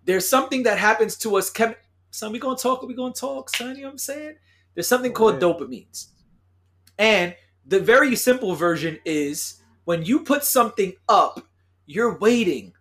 [0.05, 1.51] There's something that happens to us.
[1.51, 1.75] Chem-
[2.09, 2.81] son, we gonna talk.
[2.81, 3.75] We gonna talk, son.
[3.75, 4.35] You know what I'm saying?
[4.73, 5.57] There's something Go called ahead.
[5.57, 6.07] dopamines,
[6.97, 11.47] and the very simple version is when you put something up,
[11.85, 12.73] you're waiting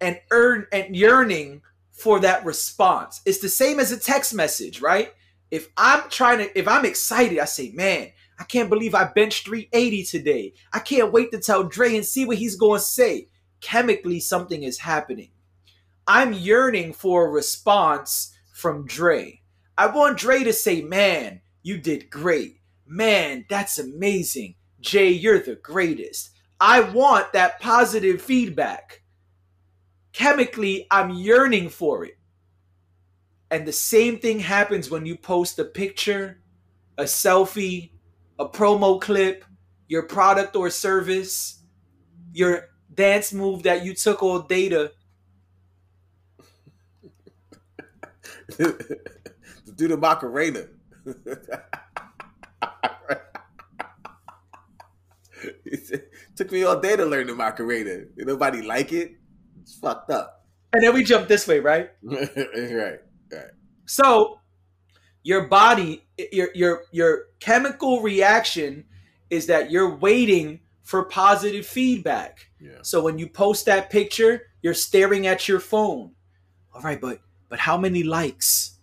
[0.00, 3.22] and earn and yearning for that response.
[3.24, 5.12] It's the same as a text message, right?
[5.52, 9.46] If I'm trying to, if I'm excited, I say, man, I can't believe I benched
[9.46, 10.52] 380 today.
[10.72, 13.28] I can't wait to tell Dre and see what he's going to say.
[13.60, 15.30] Chemically, something is happening.
[16.08, 19.42] I'm yearning for a response from Dre.
[19.76, 22.56] I want Dre to say, man, you did great.
[22.84, 24.56] Man, that's amazing.
[24.80, 26.30] Jay, you're the greatest.
[26.60, 29.02] I want that positive feedback.
[30.12, 32.18] Chemically, I'm yearning for it.
[33.50, 36.40] And the same thing happens when you post a picture,
[36.98, 37.92] a selfie,
[38.38, 39.44] a promo clip,
[39.86, 41.62] your product or service,
[42.32, 44.92] your dance move that you took all data.
[48.56, 48.76] To
[49.76, 50.66] do the Macarena.
[55.84, 56.04] Said,
[56.36, 58.04] Took me all day to learn the Macarena.
[58.16, 59.12] Did nobody like it?
[59.62, 60.46] It's fucked up.
[60.72, 61.90] And then we jump this way, right?
[62.02, 62.98] right.
[63.86, 64.40] So
[65.22, 68.84] your body, your your your chemical reaction
[69.30, 72.48] is that you're waiting for positive feedback.
[72.60, 72.78] Yeah.
[72.82, 76.12] So when you post that picture, you're staring at your phone.
[76.74, 78.78] All right, but but how many likes?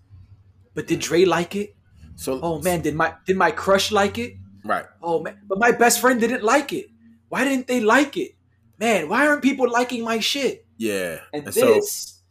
[0.74, 1.76] But did Dre like it?
[2.16, 4.36] So Oh man, did my did my crush like it?
[4.66, 4.86] Right.
[5.02, 6.88] Oh man, but my best friend didn't like it.
[7.30, 8.32] Why didn't they like it?
[8.80, 10.66] Man, why aren't people liking my shit?
[10.78, 11.20] Yeah.
[11.32, 12.24] And, And so this,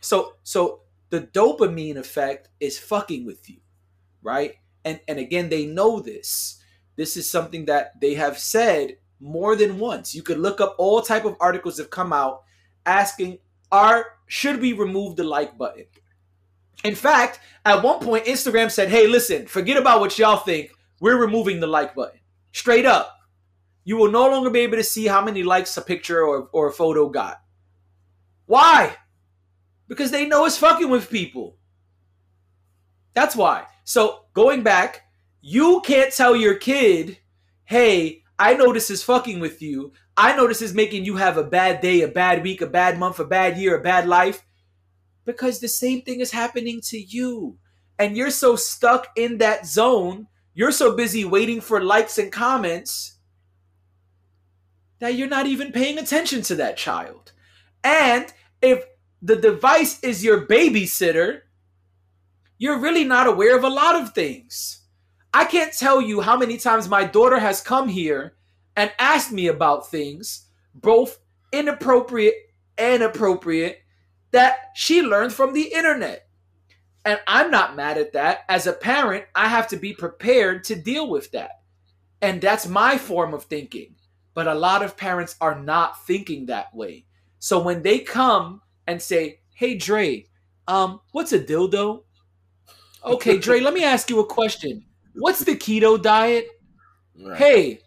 [0.00, 3.58] so so the dopamine effect is fucking with you,
[4.22, 4.54] right?
[4.86, 6.62] And and again, they know this.
[6.96, 10.14] This is something that they have said more than once.
[10.14, 12.42] You could look up all type of articles that come out
[12.86, 13.38] asking,
[13.70, 15.84] "Are should we remove the like button?"
[16.84, 20.70] In fact, at one point, Instagram said, "Hey, listen, forget about what y'all think.
[21.00, 22.20] We're removing the like button.
[22.52, 23.12] Straight up.
[23.84, 26.68] You will no longer be able to see how many likes a picture or, or
[26.68, 27.40] a photo got.
[28.46, 28.96] Why?
[29.88, 31.58] Because they know it's fucking with people.
[33.14, 33.66] That's why.
[33.84, 35.02] So going back,
[35.40, 37.18] you can't tell your kid,
[37.64, 39.92] hey, I know this is fucking with you.
[40.16, 42.98] I know this is making you have a bad day, a bad week, a bad
[42.98, 44.44] month, a bad year, a bad life.
[45.24, 47.58] Because the same thing is happening to you.
[47.98, 50.26] And you're so stuck in that zone,
[50.56, 53.18] you're so busy waiting for likes and comments
[55.00, 57.32] that you're not even paying attention to that child.
[57.84, 58.82] And if
[59.20, 61.42] the device is your babysitter,
[62.56, 64.80] you're really not aware of a lot of things.
[65.34, 68.34] I can't tell you how many times my daughter has come here
[68.76, 71.18] and asked me about things, both
[71.52, 72.34] inappropriate
[72.78, 73.80] and appropriate,
[74.30, 76.25] that she learned from the internet.
[77.06, 78.40] And I'm not mad at that.
[78.48, 81.62] As a parent, I have to be prepared to deal with that.
[82.20, 83.94] And that's my form of thinking.
[84.34, 87.04] But a lot of parents are not thinking that way.
[87.38, 90.26] So when they come and say, "Hey Dre,
[90.66, 92.02] um, what's a dildo?"
[93.04, 94.84] Okay, Dre, let me ask you a question.
[95.14, 96.48] What's the keto diet?
[97.14, 97.38] Right.
[97.38, 97.80] Hey,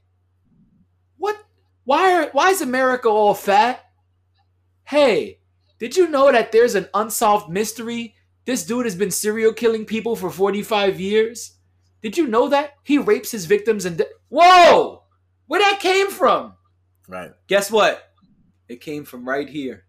[1.17, 1.37] what?
[1.83, 3.85] Why are why is America all fat?
[4.85, 5.39] Hey,
[5.77, 8.15] did you know that there's an unsolved mystery?
[8.49, 11.51] This dude has been serial killing people for 45 years.
[12.01, 15.03] Did you know that he rapes his victims and de- whoa,
[15.45, 16.55] where that came from?
[17.07, 17.29] Right.
[17.45, 18.11] Guess what?
[18.67, 19.85] It came from right here.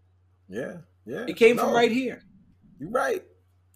[0.47, 0.77] Yeah.
[1.07, 1.25] Yeah.
[1.27, 1.63] It came no.
[1.63, 2.21] from right here.
[2.79, 3.23] You're right.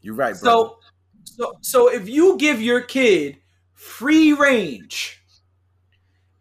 [0.02, 0.52] You're right, bro.
[0.52, 0.80] So,
[1.24, 3.39] so, so if you give your kid
[3.74, 5.19] free range,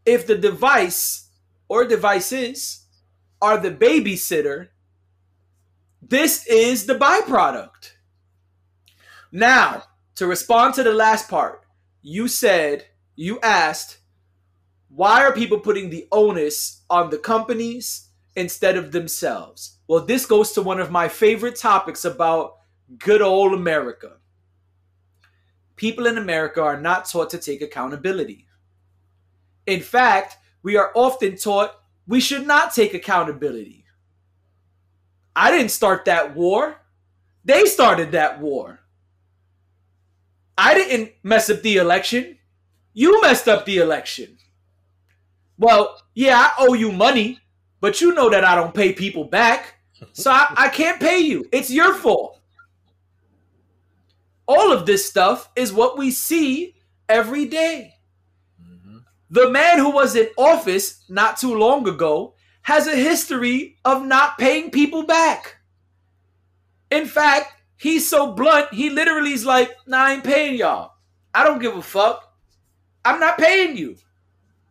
[0.05, 1.31] if the device
[1.67, 2.85] or devices
[3.41, 4.69] are the babysitter,
[6.03, 7.94] this is the byproduct.
[9.37, 9.83] Now,
[10.15, 11.67] to respond to the last part,
[12.03, 13.99] you said, you asked,
[14.89, 19.79] why are people putting the onus on the companies instead of themselves?
[19.89, 22.59] Well, this goes to one of my favorite topics about
[22.97, 24.19] good old America.
[25.75, 28.47] People in America are not taught to take accountability.
[29.67, 31.75] In fact, we are often taught
[32.07, 33.85] we should not take accountability.
[35.35, 36.77] I didn't start that war.
[37.45, 38.79] They started that war.
[40.57, 42.39] I didn't mess up the election.
[42.93, 44.39] You messed up the election.
[45.59, 47.41] Well, yeah, I owe you money,
[47.81, 49.75] but you know that I don't pay people back.
[50.13, 51.49] So I, I can't pay you.
[51.53, 52.41] It's your fault.
[54.47, 56.75] All of this stuff is what we see
[57.09, 57.95] every day.
[59.31, 64.39] The man who was in office not too long ago has a history of not
[64.39, 65.57] paying people back.
[66.91, 67.53] In fact,
[67.85, 70.93] he's so blunt, he literally is like, nah, I ain't paying y'all.
[71.35, 72.35] I don't give a fuck.
[73.05, 73.97] I'm not paying you.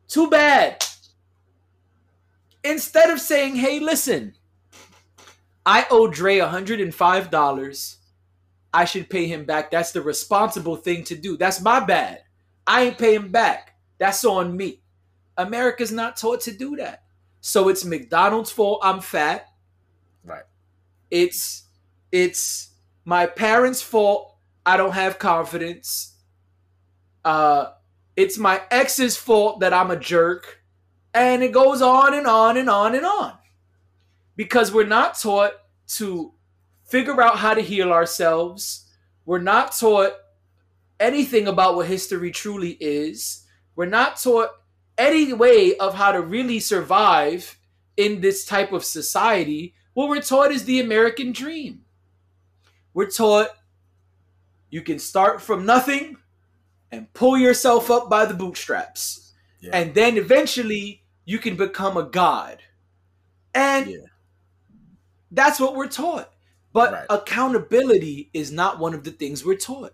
[0.07, 0.83] Too bad.
[2.63, 4.33] Instead of saying, hey, listen,
[5.63, 7.95] I owe Dre $105.
[8.73, 9.69] I should pay him back.
[9.69, 11.37] That's the responsible thing to do.
[11.37, 12.23] That's my bad.
[12.65, 13.75] I ain't paying back.
[13.99, 14.81] That's on me.
[15.37, 17.03] America's not taught to do that.
[17.41, 19.49] So it's McDonald's fault I'm fat.
[20.25, 20.45] Right.
[21.11, 21.67] It's
[22.11, 22.72] it's
[23.05, 24.29] my parents' fault
[24.65, 26.15] I don't have confidence.
[27.25, 27.71] Uh
[28.15, 30.61] it's my ex's fault that I'm a jerk.
[31.13, 33.37] And it goes on and on and on and on.
[34.35, 35.53] Because we're not taught
[35.95, 36.33] to
[36.85, 38.89] figure out how to heal ourselves.
[39.25, 40.13] We're not taught
[40.99, 43.45] anything about what history truly is.
[43.75, 44.49] We're not taught
[44.97, 47.57] any way of how to really survive
[47.97, 49.73] in this type of society.
[49.93, 51.82] What we're taught is the American dream.
[52.93, 53.49] We're taught
[54.69, 56.17] you can start from nothing
[56.91, 59.33] and pull yourself up by the bootstraps.
[59.59, 59.71] Yeah.
[59.73, 62.59] And then eventually you can become a god.
[63.53, 63.97] And yeah.
[65.31, 66.31] that's what we're taught.
[66.71, 67.05] But right.
[67.09, 69.93] accountability is not one of the things we're taught.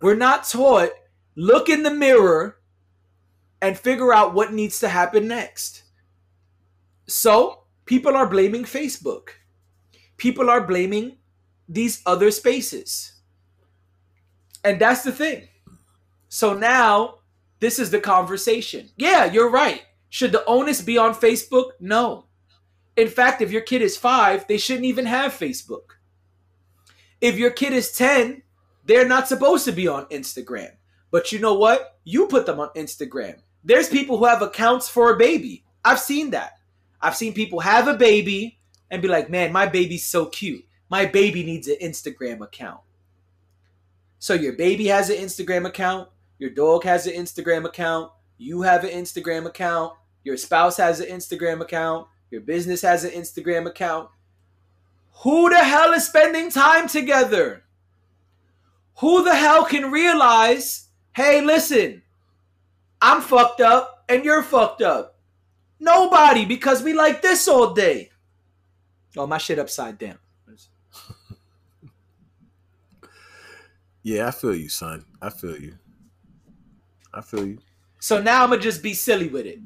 [0.00, 0.90] We're not taught
[1.36, 2.58] look in the mirror
[3.62, 5.84] and figure out what needs to happen next.
[7.06, 9.28] So, people are blaming Facebook.
[10.16, 11.18] People are blaming
[11.68, 13.12] these other spaces.
[14.64, 15.48] And that's the thing.
[16.28, 17.16] So now
[17.60, 18.90] this is the conversation.
[18.96, 19.82] Yeah, you're right.
[20.08, 21.70] Should the onus be on Facebook?
[21.80, 22.26] No.
[22.96, 25.96] In fact, if your kid is five, they shouldn't even have Facebook.
[27.20, 28.42] If your kid is 10,
[28.84, 30.70] they're not supposed to be on Instagram.
[31.10, 31.98] But you know what?
[32.04, 33.40] You put them on Instagram.
[33.64, 35.64] There's people who have accounts for a baby.
[35.84, 36.58] I've seen that.
[37.00, 38.58] I've seen people have a baby
[38.90, 40.65] and be like, man, my baby's so cute.
[40.88, 42.80] My baby needs an Instagram account.
[44.18, 46.08] So your baby has an Instagram account,
[46.38, 51.08] your dog has an Instagram account, you have an Instagram account, your spouse has an
[51.08, 54.08] Instagram account, your business has an Instagram account.
[55.22, 57.64] Who the hell is spending time together?
[58.98, 62.02] Who the hell can realize, hey, listen,
[63.00, 65.18] I'm fucked up and you're fucked up?
[65.78, 68.10] Nobody, because we like this all day.
[69.16, 70.18] Oh, my shit upside down.
[74.06, 75.04] Yeah, I feel you, son.
[75.20, 75.74] I feel you.
[77.12, 77.58] I feel you.
[77.98, 79.58] So now I'm gonna just be silly with it.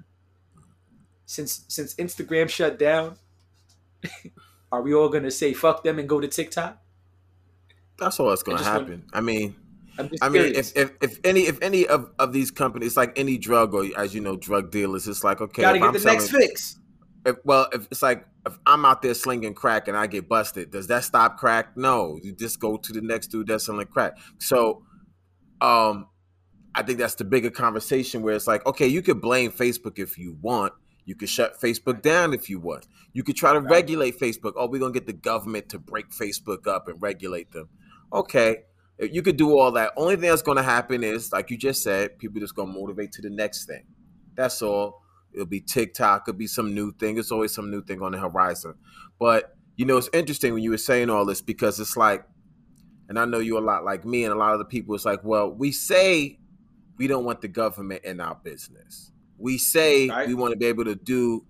[1.27, 3.17] Since since Instagram shut down,
[4.73, 6.79] are we all gonna say fuck them and go to TikTok?
[7.99, 8.89] That's all that's gonna happen.
[8.89, 9.57] wanna- I mean,
[10.23, 13.75] I mean, if, if if any if any of, of these companies, like any drug
[13.75, 16.79] or as you know, drug dealers, it's like okay, gotta get I'm the next fix.
[17.27, 20.71] If, well, if it's like if I'm out there slinging crack and I get busted,
[20.71, 21.77] does that stop crack?
[21.77, 24.17] No, you just go to the next dude that's selling crack.
[24.39, 24.83] So,
[25.61, 26.09] um,
[26.75, 30.17] I think that's the bigger conversation where it's like, okay, you could blame Facebook if
[30.17, 30.73] you want.
[31.05, 32.87] You could shut Facebook down if you want.
[33.13, 34.53] You could try to regulate Facebook.
[34.57, 37.69] Oh, we're gonna get the government to break Facebook up and regulate them.
[38.13, 38.59] Okay,
[39.01, 39.93] you could do all that.
[39.97, 43.23] Only thing that's gonna happen is, like you just said, people just gonna motivate to
[43.23, 43.85] the next thing.
[44.37, 45.00] That's all.
[45.33, 47.19] It'll be TikTok, it'll be some new thing.
[47.19, 48.75] It's always some new thing on the horizon.
[49.19, 52.25] But you know, it's interesting when you were saying all this because it's like,
[53.09, 54.95] and I know you a lot like me and a lot of the people.
[54.95, 56.39] It's like, well, we say
[56.99, 59.11] we don't want the government in our business.
[59.39, 60.29] We say Right.
[60.29, 61.47] we want to be able to do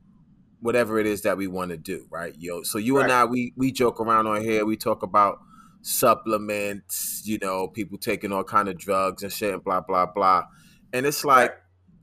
[0.61, 2.35] whatever it is that we want to do, right?
[2.39, 4.65] Yo, so you and I, we we joke around on here.
[4.65, 5.41] We talk about
[5.83, 10.45] supplements, you know, people taking all kind of drugs and shit, and blah blah blah.
[10.93, 11.55] And it's like,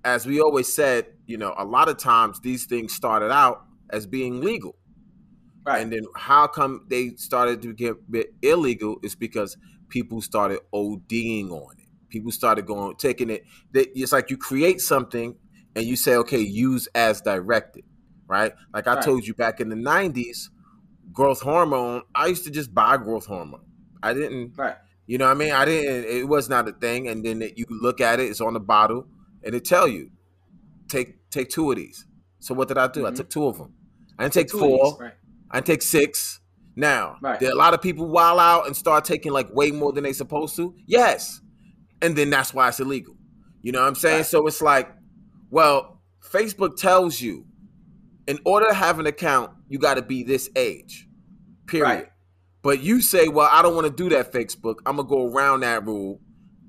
[0.08, 4.08] as we always said, you know, a lot of times these things started out as
[4.08, 4.78] being legal.
[5.66, 5.82] Right.
[5.82, 9.58] And then how come they started to get bit illegal is because
[9.90, 11.88] people started ODing on it.
[12.10, 13.44] People started going taking it.
[13.72, 15.36] They, it's like you create something
[15.76, 17.84] and you say, okay, use as directed,
[18.28, 18.54] right?
[18.74, 19.04] Like I Right.
[19.04, 20.50] told you back in the '90s,
[21.12, 22.04] growth hormone.
[22.16, 23.66] I used to just buy growth hormone.
[24.02, 24.78] I didn't, Right.
[25.06, 25.52] you know what I mean?
[25.52, 26.06] I didn't.
[26.06, 27.08] It was not a thing.
[27.10, 29.08] And then it, you look at it; it's on the bottle,
[29.48, 30.12] and they tell you,
[30.90, 32.06] take take two of these.
[32.40, 33.06] So what did I do?
[33.08, 33.16] I Mhm.
[33.16, 33.74] took two of them.
[34.20, 34.98] I didn't take Two of these, four.
[35.00, 35.14] Right.
[35.52, 36.40] I didn't take six.
[36.76, 37.40] Now, Right.
[37.40, 40.04] there are a lot of people wild out and start taking like way more than
[40.04, 40.76] they supposed to.
[40.86, 41.42] Yes.
[42.02, 43.16] And then that's why it's illegal.
[43.64, 44.18] You know what I'm saying?
[44.18, 44.26] Right.
[44.26, 44.94] So it's like,
[45.50, 47.46] well, Facebook tells you
[48.28, 51.08] in order to have an account, you got to be this age.
[51.66, 51.86] Period.
[51.88, 52.08] Right.
[52.62, 54.76] But you say, well, I don't want to do that, Facebook.
[54.86, 56.22] I'm gonna go around that rule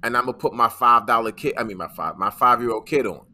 [0.02, 2.70] and I'm gonna put my five dollar kid, I mean my five, my five year
[2.70, 3.26] old kid on.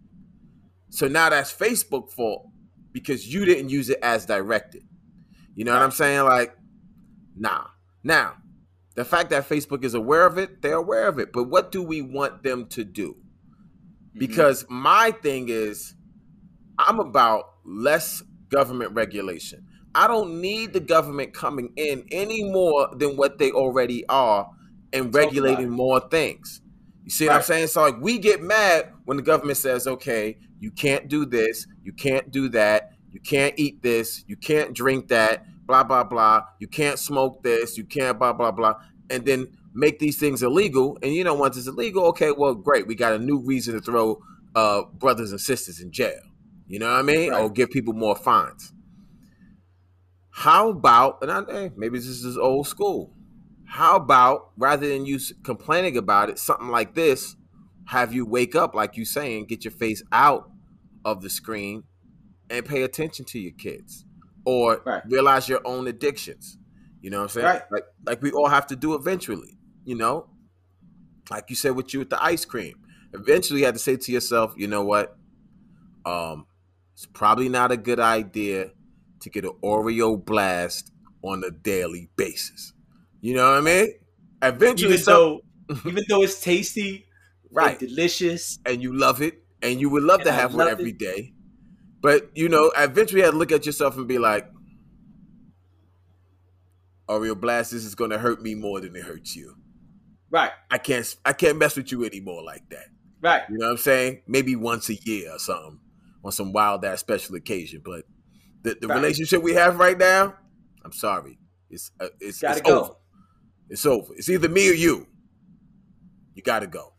[0.90, 2.46] So now that's Facebook fault
[2.92, 4.84] because you didn't use it as directed.
[5.54, 6.24] You know what I'm saying?
[6.24, 6.56] Like,
[7.36, 7.66] nah.
[8.02, 8.34] Now,
[8.94, 11.32] the fact that Facebook is aware of it, they're aware of it.
[11.32, 13.14] But what do we want them to do?
[13.14, 14.18] Mm-hmm.
[14.18, 15.94] Because my thing is,
[16.78, 19.66] I'm about less government regulation.
[19.94, 24.48] I don't need the government coming in any more than what they already are
[24.92, 26.60] and regulating more things.
[27.04, 27.66] You see what I'm saying?
[27.68, 31.92] So like we get mad when the government says, okay, you can't do this, you
[31.92, 36.68] can't do that, you can't eat this, you can't drink that, blah, blah, blah, you
[36.68, 38.74] can't smoke this, you can't blah, blah, blah,
[39.10, 40.98] and then make these things illegal.
[41.02, 42.86] And you know, once it's illegal, okay, well, great.
[42.86, 44.22] We got a new reason to throw
[44.54, 46.20] uh, brothers and sisters in jail.
[46.66, 47.30] You know what I mean?
[47.30, 47.42] Right.
[47.42, 48.72] Or give people more fines.
[50.30, 53.12] How about, and I, eh, maybe this is old school.
[53.74, 57.34] How about rather than you complaining about it, something like this,
[57.86, 60.48] have you wake up, like you saying, get your face out
[61.04, 61.82] of the screen
[62.48, 64.04] and pay attention to your kids
[64.44, 65.02] or Right.
[65.08, 66.56] realize your own addictions.
[67.02, 67.46] You know what I'm saying?
[67.46, 67.62] Right.
[67.72, 70.28] Like, like we all have to do eventually, you know?
[71.28, 72.76] Like you said with you with the ice cream.
[73.12, 75.16] Eventually you have to say to yourself, you know what?
[76.06, 76.46] Um,
[76.92, 78.70] it's probably not a good idea
[79.18, 82.72] to get an Oreo blast on a daily basis.
[83.24, 83.88] You know what I mean?
[84.42, 85.40] Eventually, Even some- though,
[85.88, 87.06] even though it's tasty,
[87.50, 90.90] right, delicious, and you love it, and you would love to And have one every
[90.90, 90.98] it.
[90.98, 91.32] day.
[92.02, 94.46] But you know, eventually, you have to look at yourself and be like,
[97.08, 99.54] Oreo blast, this is going to hurt me more than it hurts you.
[100.30, 102.88] right, I can't, I can't mess with you anymore like that.
[103.22, 104.20] right, You know what I'm saying?
[104.26, 105.80] Maybe once a year or something
[106.22, 107.80] on some wild ass special occasion.
[107.82, 108.04] But
[108.62, 108.96] the, the Right.
[108.96, 110.34] relationship we have right now,
[110.84, 111.38] I'm sorry,
[111.70, 112.80] it's uh, it's, gotta it's go.
[112.84, 112.94] over.
[113.74, 114.14] It's over.
[114.16, 115.08] It's either me or you.
[116.34, 116.92] You got to go.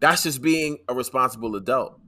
[0.00, 1.98] That's just being a responsible adult.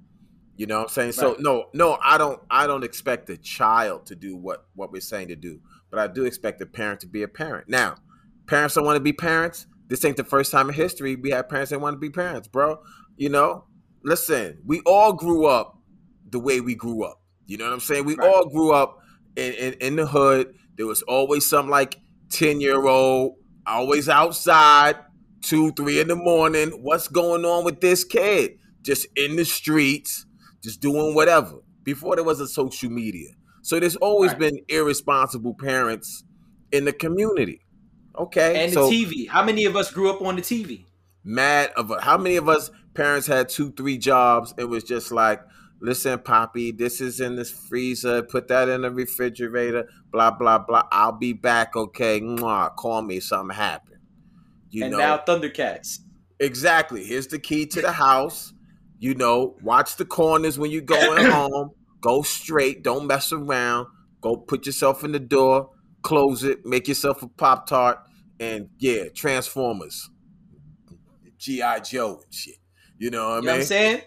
[0.57, 1.13] You know what I'm saying?
[1.13, 5.01] So no, no, I don't I don't expect a child to do what what we're
[5.01, 7.71] saying to do, but I do expect a parent to be a parent.
[7.71, 7.97] Now,
[8.47, 9.67] parents don't want to be parents.
[9.89, 12.49] This ain't the first time in history we have parents that want to be parents,
[12.49, 12.79] bro.
[13.17, 13.65] You know,
[14.05, 15.79] listen, we all grew up
[16.29, 17.23] the way we grew up.
[17.47, 18.05] You know what I'm saying?
[18.05, 18.29] We Right.
[18.29, 18.99] all grew up
[19.37, 20.55] in, in in the hood.
[20.77, 21.99] There was always some like
[22.31, 23.37] 10 year old,
[23.67, 24.97] always outside,
[25.43, 26.71] two, three in the morning.
[26.83, 28.59] What's going on with this kid?
[28.83, 30.27] Just in the streets,
[30.63, 31.57] just doing whatever.
[31.83, 33.29] Before there was a social media.
[33.63, 34.41] So there's always Right.
[34.41, 36.25] been irresponsible parents
[36.73, 37.61] in the community.
[38.19, 38.65] Okay.
[38.65, 39.29] And so the TV.
[39.29, 40.85] How many of us grew up on the TV?
[41.29, 44.55] mad of a how many of us parents had two, three jobs?
[44.57, 45.41] It was just like,
[45.81, 48.23] listen, Poppy, this is in this freezer.
[48.23, 49.89] Put that in the refrigerator.
[50.13, 50.85] Blah blah blah.
[50.93, 51.77] I'll be back.
[51.77, 52.21] Okay.
[52.21, 53.21] Mwah, call me.
[53.21, 54.01] Something happened.
[54.71, 56.01] You and know now Thundercats.
[56.41, 57.05] exactly.
[57.05, 58.53] Here's the key to the house.
[58.99, 61.71] You know, watch the corners when you're going home.
[62.01, 62.83] Go straight.
[62.83, 63.87] Don't mess around.
[64.21, 65.71] Go put yourself in the door.
[66.03, 66.65] Close it.
[66.65, 67.99] Make yourself a pop tart.
[68.41, 70.11] And yeah, Transformers.
[71.39, 72.57] GI Joe and shit.
[72.99, 73.47] You know what I You know mean?
[73.53, 74.01] what I'm saying?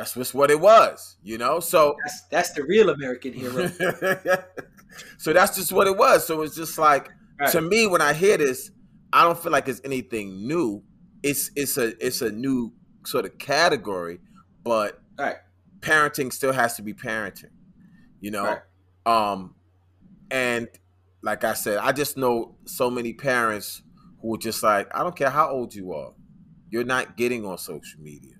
[0.00, 1.18] That's just what it was.
[1.22, 3.66] You know, so That's that's the real American hero.
[5.18, 6.26] so that's just what it was.
[6.26, 7.50] So it's just like Right.
[7.52, 8.70] to me when I hear this,
[9.12, 10.82] I don't feel like it's anything new.
[11.22, 12.72] It's it's a it's a new
[13.04, 14.20] sort of category,
[14.64, 15.36] but Right.
[15.80, 17.50] parenting still has to be parenting.
[18.22, 18.60] You know, Right.
[19.32, 19.54] um,
[20.30, 20.66] and
[21.22, 23.82] like I said, I just know so many parents
[24.22, 26.14] who are just like, I don't care how old you are,
[26.70, 28.39] you're not getting on social media.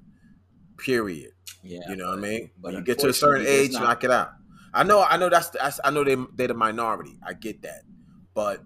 [0.80, 1.32] Period.
[1.62, 1.80] Yeah.
[1.88, 2.50] You know what I mean?
[2.58, 3.82] but When you get to a certain age, not.
[3.82, 4.32] knock it out.
[4.72, 7.18] I know, I know that's, that's I know they they're the minority.
[7.26, 7.82] I get that,
[8.34, 8.62] but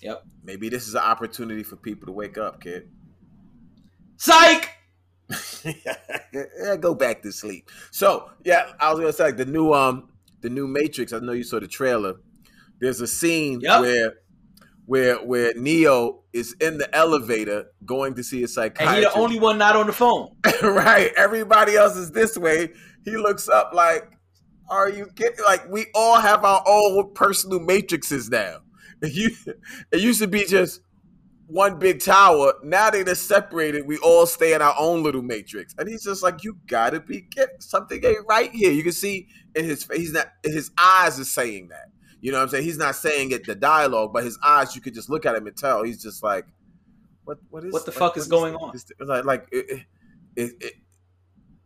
[0.00, 0.24] Yep.
[0.42, 2.88] maybe this is an opportunity for people to wake up, kid.
[4.16, 4.68] Psych!
[5.64, 7.70] yeah, go back to sleep.
[7.90, 10.08] So yeah, I was gonna say like, the new um
[10.40, 11.12] the new Matrix.
[11.12, 12.14] I know you saw the trailer.
[12.80, 13.80] There's a scene Yep.
[13.80, 14.14] where
[14.86, 18.80] where where Neo is in the elevator going to see a psychiatrist.
[18.80, 19.14] And psychiatrist.
[19.14, 20.34] he the only one not on the phone.
[20.62, 21.12] right.
[21.16, 22.70] Everybody else is this way.
[23.04, 24.10] He looks up like,
[24.70, 28.58] "Are you kidding?" Like we all have our own personal matrices now.
[29.02, 29.48] It used,
[29.90, 30.80] it used to be just
[31.48, 32.54] one big tower.
[32.62, 33.84] Now they just separated.
[33.84, 35.74] We all stay in our own little matrix.
[35.76, 37.56] And he's just like, "You gotta be kidding!
[37.58, 39.26] Something ain't right here." You can see
[39.56, 39.98] in his face.
[39.98, 40.28] He's not.
[40.44, 41.91] His eyes are saying that.
[42.22, 42.64] You know what I'm saying?
[42.64, 44.76] He's not saying it the dialogue, but his eyes.
[44.76, 45.82] You could just look at him and tell.
[45.82, 46.46] He's just like,
[47.24, 47.38] "What?
[47.50, 47.72] What is?
[47.72, 49.82] What the fuck is going on?" Like, like it,
[50.36, 50.74] it, it,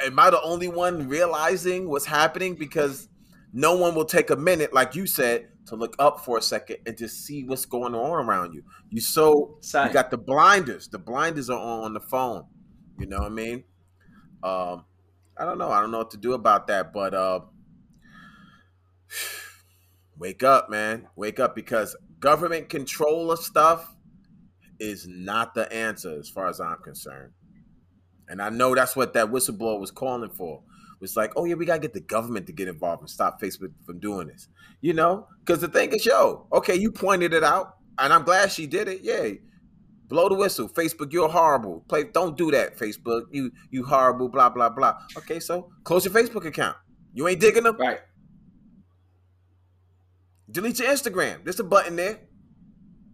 [0.00, 2.54] am I the only one realizing what's happening?
[2.54, 3.10] Because
[3.52, 6.78] no one will take a minute, like you said, to look up for a second
[6.86, 8.62] and just see what's going on around you.
[8.88, 9.88] You so Sign.
[9.88, 10.88] you got the blinders.
[10.88, 12.44] The blinders are on, on the phone.
[12.98, 13.64] You know what I mean?
[14.42, 14.86] Um,
[15.36, 15.70] I don't know.
[15.70, 17.40] I don't know what to do about that, but uh,
[20.18, 21.08] wake up, man.
[21.16, 23.94] Wake up because government control of stuff
[24.78, 27.32] is not the answer as far as I'm concerned.
[28.28, 30.62] And I know that's what that whistleblower was calling for.
[31.00, 33.72] It's like, oh yeah, we gotta get the government to get involved and stop Facebook
[33.84, 34.48] from doing this.
[34.80, 38.50] You know, because the thing is, yo, okay, you pointed it out, and I'm glad
[38.50, 39.00] she did it.
[39.02, 39.28] Yeah,
[40.08, 40.68] blow the whistle.
[40.68, 41.84] Facebook, you're horrible.
[41.88, 42.78] Play, don't do that.
[42.78, 44.28] Facebook, you you horrible.
[44.28, 44.98] Blah blah blah.
[45.18, 46.76] Okay, so close your Facebook account.
[47.12, 47.76] You ain't digging them.
[47.76, 48.00] Right.
[50.50, 51.44] Delete your Instagram.
[51.44, 52.20] There's a button there.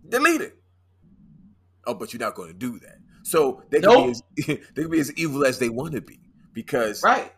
[0.08, 0.56] Delete it.
[1.86, 2.96] Oh, but you're not going to do that.
[3.24, 4.04] So they can, Nope.
[4.06, 4.22] be as,
[4.74, 6.20] they can be as evil as they want to be
[6.52, 7.32] because Right.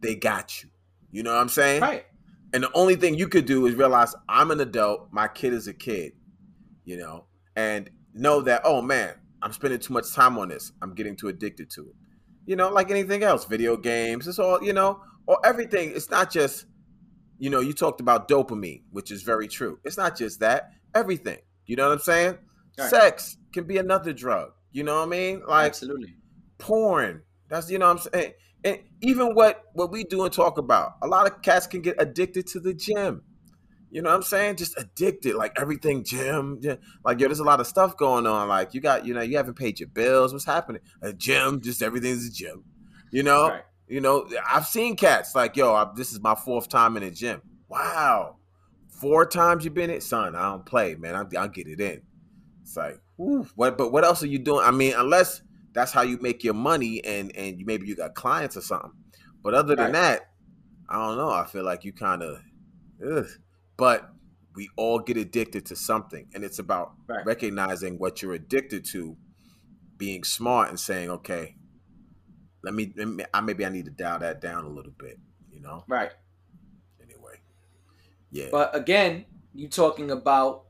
[0.00, 0.68] they got you.
[1.10, 1.80] You know what I'm saying?
[1.82, 2.04] Right.
[2.52, 5.08] And the only thing you could do is realize I'm an adult.
[5.12, 6.12] My kid is a kid.
[6.84, 7.26] You know,
[7.56, 10.72] and know that oh man, I'm spending too much time on this.
[10.80, 11.94] I'm getting too addicted to it.
[12.46, 14.26] You know, like anything else, video games.
[14.26, 15.92] It's all you know, or everything.
[15.94, 16.64] It's not just
[17.38, 17.60] you know.
[17.60, 19.78] You talked about dopamine, which is very true.
[19.84, 20.70] It's not just that.
[20.94, 21.38] Everything.
[21.66, 22.38] You know what I'm saying?
[22.78, 22.90] Right.
[22.90, 24.50] Sex can be another drug.
[24.72, 25.42] You know what I mean?
[25.46, 26.14] Like Absolutely.
[26.58, 27.22] porn.
[27.48, 28.32] That's you know what I'm saying.
[28.64, 31.96] And even what what we do and talk about, a lot of cats can get
[31.98, 33.22] addicted to the gym.
[33.90, 34.56] You know what I'm saying?
[34.56, 36.58] Just addicted, like everything gym.
[36.60, 36.76] yeah.
[37.04, 38.48] Like yo, there's a lot of stuff going on.
[38.48, 40.32] Like you got, you know, you haven't paid your bills.
[40.32, 40.82] What's happening?
[41.00, 42.64] A gym, just everything's a gym.
[43.10, 43.62] You know, Right.
[43.88, 44.28] You know.
[44.50, 45.74] I've seen cats like yo.
[45.74, 47.42] I, this is my fourth time in a gym.
[47.68, 48.36] Wow,
[48.88, 50.34] four times you've been it, son.
[50.34, 51.14] I don't play, man.
[51.14, 52.02] I, I'll get it in.
[52.62, 53.78] It's like, whew, what?
[53.78, 54.64] But what else are you doing?
[54.64, 58.14] I mean, unless that's how you make your money, and and you, maybe you got
[58.14, 58.92] clients or something.
[59.42, 60.22] But other than that,
[60.88, 61.30] I don't know.
[61.30, 62.40] I feel like you kind of,
[63.76, 64.10] but
[64.54, 67.24] we all get addicted to something, and it's about Right.
[67.24, 69.16] recognizing what you're addicted to,
[69.96, 71.54] being smart, and saying, okay,
[72.62, 75.18] let me, let me I maybe I need to dial that down a little bit,
[75.52, 75.84] you know.
[75.86, 76.12] Right.
[77.02, 77.40] Anyway,
[78.30, 80.64] yeah, But again, you talking about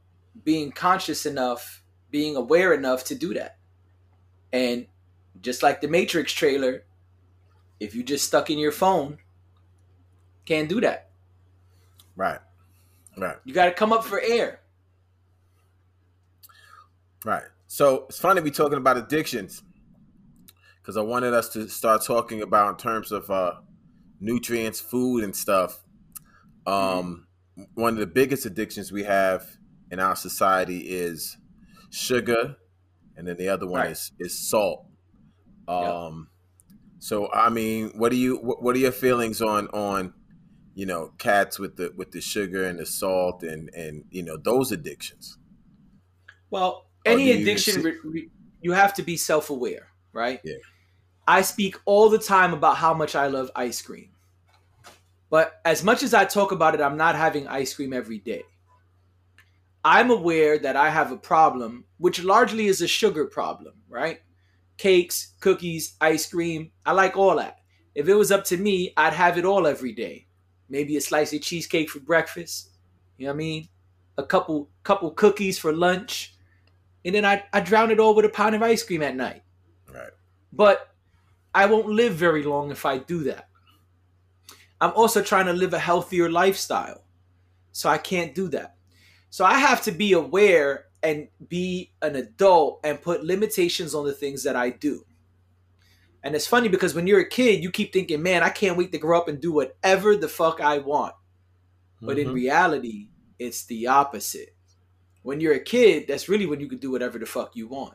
[0.44, 3.58] being conscious enough, being aware enough to do that.
[4.52, 4.86] And
[5.40, 6.84] just like the Matrix trailer,
[7.80, 9.18] if you just stuck in your phone,
[10.44, 11.10] can't do that.
[12.16, 12.40] right,
[13.16, 14.60] right, You got to come up for air.
[17.24, 17.44] right.
[17.66, 19.62] So it's funny we talking about addictions
[20.88, 23.56] because I wanted us to start talking about in terms of uh,
[24.20, 25.84] nutrients, food, and stuff.
[26.66, 27.26] Um,
[27.74, 29.58] one of the biggest addictions we have
[29.90, 31.36] in our society is
[31.90, 32.56] sugar,
[33.18, 33.90] and then the other one Right.
[33.90, 34.86] is is salt.
[35.68, 35.76] Yep.
[35.78, 36.28] Um,
[37.00, 40.14] so I mean, what do you what, are your feelings on on
[40.74, 44.38] you know cats with the with the sugar and the salt and and you know
[44.38, 45.36] those addictions?
[46.48, 48.30] Well, any you addiction, see- re- re-
[48.62, 50.40] you have to be self aware, right?
[50.42, 50.54] Yeah.
[51.28, 54.08] I speak all the time about how much I love ice cream.
[55.28, 58.44] But as much as I talk about it, I'm not having ice cream every day.
[59.84, 64.20] I'm aware that I have a problem, which largely is a sugar problem, right?
[64.78, 66.70] Cakes, cookies, ice cream.
[66.86, 67.58] I like all that.
[67.94, 70.28] If it was up to me, I'd have it all every day.
[70.70, 72.70] Maybe a slice of cheesecake for breakfast.
[73.18, 73.68] You know what I mean?
[74.16, 76.34] A couple couple cookies for lunch.
[77.04, 79.42] And then I, I drown it all with a pound of ice cream at night.
[79.92, 80.12] Right.
[80.54, 80.94] But
[81.54, 83.48] I won't live very long if I do that.
[84.80, 87.04] I'm also trying to live a healthier lifestyle.
[87.72, 88.76] So I can't do that.
[89.30, 94.12] So I have to be aware and be an adult and put limitations on the
[94.12, 95.04] things that I do.
[96.22, 98.90] And it's funny because when you're a kid, you keep thinking, man, I can't wait
[98.92, 101.14] to grow up and do whatever the fuck I want.
[102.00, 102.34] But in Mhm.
[102.34, 104.54] reality, it's the opposite.
[105.22, 107.94] When you're a kid, that's really when you can do whatever the fuck you want.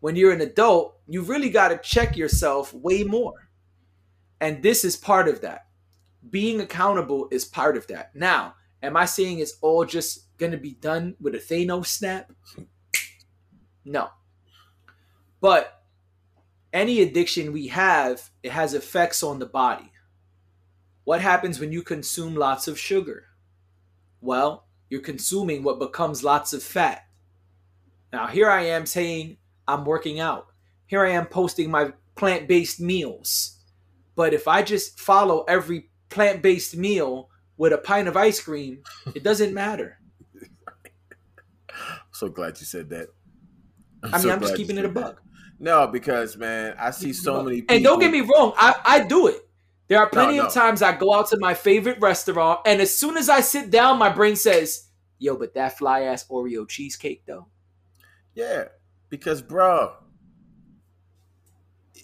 [0.00, 3.48] When you're an adult, you really got to check yourself way more.
[4.40, 5.66] And this is part of that.
[6.28, 8.14] Being accountable is part of that.
[8.14, 12.32] Now, am I saying it's all just going to be done with a Thanos snap?
[13.84, 14.08] No.
[15.40, 15.82] But
[16.72, 19.92] any addiction we have, it has effects on the body.
[21.04, 23.24] What happens when you consume lots of sugar?
[24.20, 27.06] Well, you're consuming what becomes lots of fat.
[28.12, 29.38] Now, here I am saying
[29.74, 30.46] I'm working out.
[30.86, 33.58] Here I am posting my plant based meals.
[34.16, 38.82] But if I just follow every plant based meal with a pint of ice cream,
[39.14, 39.98] it doesn't matter.
[42.12, 43.08] so glad you said that.
[44.02, 45.22] I mean, so I'm just keeping it a buck.
[45.58, 47.56] No, because man, I see so many.
[47.56, 49.46] People, And don't get me wrong, I, I do it.
[49.88, 52.96] There are plenty No, of times I go out to my favorite restaurant, and as
[52.96, 54.86] soon as I sit down, my brain says,
[55.18, 57.48] Yo, but that fly ass Oreo cheesecake, though.
[58.34, 58.68] Yeah,
[59.10, 59.92] because bro,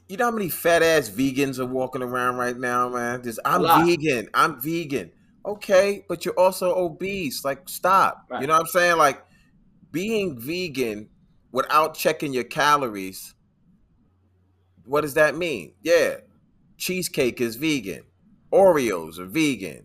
[0.09, 3.23] you know how many fat ass vegans are walking around right now, man.
[3.23, 4.29] Just I'm vegan.
[4.35, 5.13] I'm vegan.
[5.45, 7.45] Okay, but you're also obese.
[7.45, 8.27] Like, stop.
[8.29, 8.41] Right.
[8.41, 8.97] You know what I'm saying?
[8.99, 9.25] Like,
[9.93, 11.09] being vegan
[11.53, 13.35] without checking your calories.
[14.85, 15.75] What does that mean?
[15.83, 16.17] Yeah,
[16.77, 18.03] cheesecake is vegan.
[18.53, 19.85] Oreos are vegan.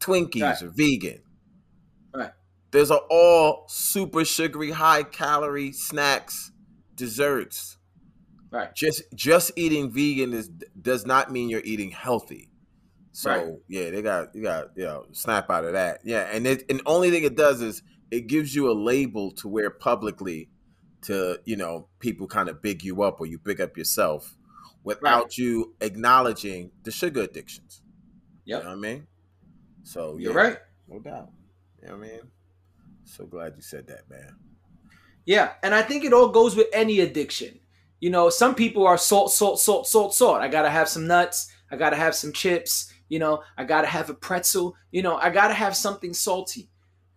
[0.00, 0.62] Twinkies Right.
[0.62, 1.22] are vegan.
[2.14, 2.32] Right.
[2.70, 6.51] There's a all super sugary, high calorie snacks,
[7.02, 7.78] desserts.
[8.50, 8.72] Right.
[8.74, 10.48] Just just eating vegan is
[10.80, 12.50] does not mean you're eating healthy.
[13.12, 13.48] So Right.
[13.68, 16.00] yeah, they got you got you know snap out of that.
[16.04, 19.48] Yeah, and it and only thing it does is it gives you a label to
[19.48, 20.48] wear publicly
[21.02, 24.36] to you know people kind of big you up or you big up yourself
[24.84, 27.82] without you acknowledging the sugar addictions.
[28.44, 28.58] Yep.
[28.60, 29.06] You know what I mean?
[29.82, 30.58] So You're yeah, right.
[30.88, 31.30] no doubt.
[31.80, 32.20] You know what I mean?
[33.04, 34.36] So glad you said that, man.
[35.24, 37.60] Yeah, and I think it all goes with any addiction.
[38.00, 40.40] You know, some people are salt, salt, salt, salt, salt.
[40.40, 41.52] I gotta have some nuts.
[41.70, 42.92] I gotta have some chips.
[43.08, 44.74] You know, I gotta have a pretzel.
[44.90, 46.68] You know, I gotta have something salty.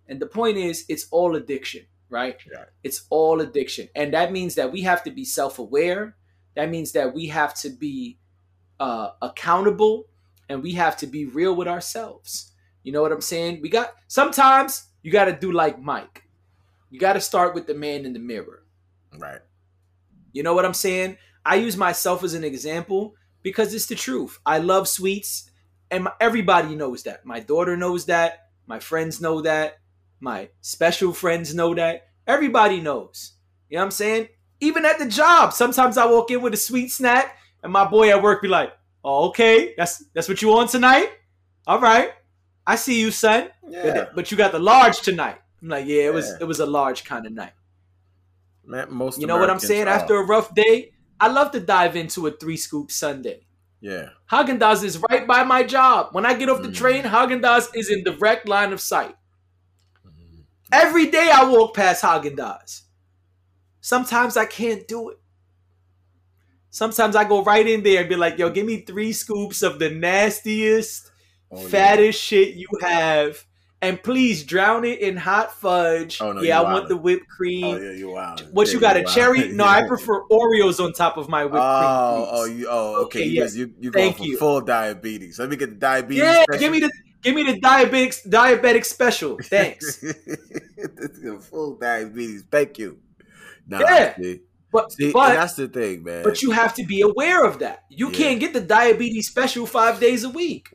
[0.07, 2.37] And the point is, it's all addiction, right?
[2.51, 2.65] Yeah.
[2.83, 6.15] It's all addiction, and that means that we have to be self-aware.
[6.55, 8.19] That means that we have to be
[8.79, 10.05] uh, accountable,
[10.47, 12.51] and we have to be real with ourselves.
[12.83, 13.61] You know what I'm saying?
[13.61, 16.21] We got sometimes you got to do like Mike.
[16.89, 18.63] You got to start with the man in the mirror.
[19.17, 19.41] Right.
[20.33, 21.17] You know what I'm saying?
[21.45, 24.39] I use myself as an example because it's the truth.
[24.45, 25.49] I love sweets,
[25.91, 27.25] and my, everybody knows that.
[27.25, 28.49] My daughter knows that.
[28.65, 29.77] My friends know that.
[30.19, 32.07] My special friends know that.
[32.25, 33.33] Everybody knows.
[33.69, 34.29] You know what I'm saying?
[34.59, 38.09] Even at the job, sometimes I walk in with a sweet snack, and my boy
[38.09, 38.73] at work be like,
[39.03, 41.11] "Oh, okay, that's that's what you on tonight?
[41.67, 42.11] All right,
[42.65, 43.49] I see you, son.
[43.67, 43.83] Yeah.
[43.83, 46.65] But, but you got the large tonight." I'm like, "Yeah, it was it was a
[46.65, 47.53] large kind of night."
[48.63, 49.87] Man, most You know what I'm saying?
[49.87, 49.91] are.
[49.91, 53.41] After a rough day, I love to dive into a three scoop sundae.
[53.79, 54.09] Yeah.
[54.31, 56.09] Haagen Dazs is right by my job.
[56.13, 56.75] When I get off the Mm.
[56.75, 59.15] train, Haagen Dazs is in direct line of sight.
[60.05, 60.41] Mm-hmm.
[60.71, 62.81] Every day I walk past Haagen Dazs.
[63.81, 65.19] Sometimes I can't do it.
[66.71, 69.77] Sometimes I go right in there and be like, "Yo, give me three scoops of
[69.79, 71.11] the nastiest,
[71.51, 71.67] Oh, yeah.
[71.69, 73.45] fattest shit you have,
[73.85, 76.19] and please drown it in hot fudge.
[76.21, 77.63] Oh, no, yeah, I want the whipped cream.
[77.65, 78.35] Oh yeah, you wow.
[78.51, 78.97] What yeah, you got?
[78.97, 79.15] A wild.
[79.15, 79.47] cherry?
[79.53, 82.27] No, I prefer Oreos on top of my whipped Oh, cream.
[82.31, 82.59] oh, please.
[82.59, 83.19] you, oh, okay.
[83.21, 83.55] Okay, yes.
[83.55, 84.37] you, you Thank going for you.
[84.37, 85.39] full diabetes.
[85.39, 86.23] Let me get the diabetes.
[86.23, 86.59] yeah, special.
[86.59, 89.37] give me the give me the diabetic diabetic special.
[89.43, 89.97] Thanks.
[89.97, 90.15] This
[91.17, 92.43] is a full diabetes.
[92.51, 92.99] Thank you.
[93.67, 94.15] Nah, Yeah.
[94.17, 94.39] see,
[94.71, 96.23] But see, but that's the thing, man.
[96.23, 97.83] but you have to be aware of that.
[97.89, 98.17] You Yeah.
[98.17, 100.74] can't get the diabetes special five days a week.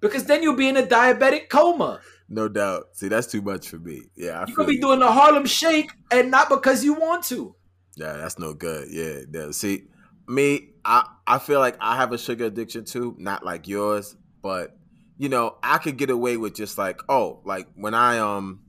[0.00, 2.00] Because then you'll be in a diabetic coma.
[2.28, 2.88] no doubt.
[2.94, 4.02] See, that's too much for me.
[4.16, 7.54] Yeah, I You could be doing the Harlem Shake and not because you want to.
[7.96, 8.88] Yeah, that's no good.
[8.90, 9.50] Yeah, no.
[9.52, 9.84] see,
[10.28, 14.76] me, I I feel like I have a sugar addiction too, not like yours, but
[15.18, 18.60] you know, I could get away with just like, oh, like when I um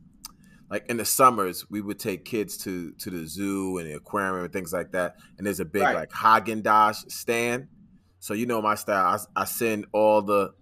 [0.69, 4.45] like in the summers, we would take kids to to the zoo and the aquarium
[4.45, 5.15] and things like that.
[5.37, 5.95] And there's a big Right.
[5.95, 7.67] like Haagen Dazs stand.
[8.19, 9.19] So you know my style.
[9.35, 10.53] I, I send all the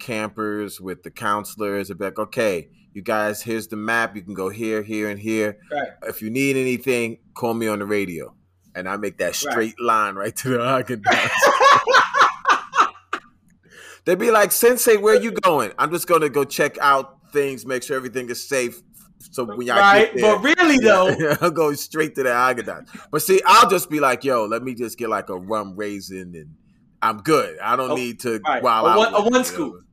[0.00, 4.16] campers with the counselors and be like, okay, you guys, here's the map.
[4.16, 5.58] You can go here, here, and here.
[5.70, 5.88] Right.
[6.04, 8.34] If you need anything, call me on the radio.
[8.74, 11.30] And I make that straight line right to the Haagen Dazs.
[14.04, 15.72] They'd be like, Sensei, where you going?
[15.78, 18.80] I'm just going to go check out things, make sure everything is safe.
[19.32, 20.12] So when y'all right?
[20.12, 22.86] get there, But really though, I'll go straight to the Dazs.
[23.10, 26.34] But see, I'll just be like, yo, let me just get like a rum raisin
[26.34, 26.54] and
[27.02, 27.58] I'm good.
[27.60, 28.62] I don't Oh, need to right.
[28.62, 29.84] wild A one- a one scoop.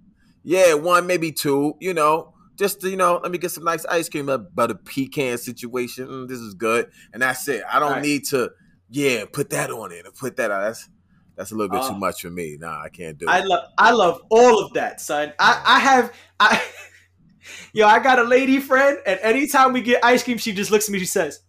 [0.50, 2.34] Yeah, one, maybe two, you know.
[2.56, 6.08] Just to, you know, let me get some nice ice cream, about a pecan situation.
[6.08, 6.90] Mm, this is good.
[7.12, 7.64] And that's it.
[7.70, 8.02] I don't Right.
[8.02, 8.52] need to,
[8.90, 10.62] yeah, put that on it and put that on.
[10.62, 10.88] That's
[11.36, 11.90] that's a little bit Oh.
[11.90, 12.56] too much for me.
[12.58, 13.30] Nah, I can't do it.
[13.30, 15.34] I love I love all of that, son.
[15.38, 16.64] I, I have I
[17.74, 20.88] yo, I got a lady friend, and anytime we get ice cream, she just looks
[20.88, 21.42] at me, she says,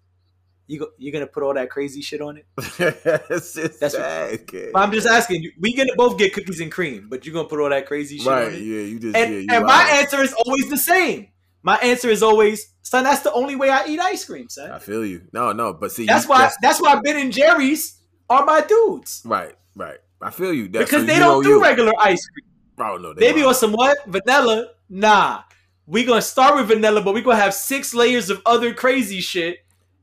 [0.71, 2.47] You go, you gonna put all that crazy shit on it?
[2.79, 4.71] That's what- sad, kid.
[4.75, 7.71] I'm just asking we gonna both get cookies and cream, but you're gonna put all
[7.71, 8.59] that crazy shit on Right, it?
[8.61, 11.29] yeah, you just And, yeah, you and my answer is always the same.
[11.63, 14.71] My answer is always, son, that's the only way I eat ice cream, son.
[14.71, 15.23] I feel you.
[15.33, 17.99] No, no, but see, That's you, why that's why Ben and Jerry's
[18.31, 19.23] are my dudes.
[19.25, 19.99] right, right.
[20.21, 20.69] I feel you.
[20.69, 21.63] That's, Because so they you don't do you.
[21.63, 22.45] regular ice cream.
[22.91, 23.49] Oh no, they Maybe don't.
[23.49, 23.97] on some what?
[24.07, 24.69] Vanilla?
[24.91, 25.43] Nah.
[25.87, 29.59] We gonna start with vanilla, but we gonna have six layers of other crazy shit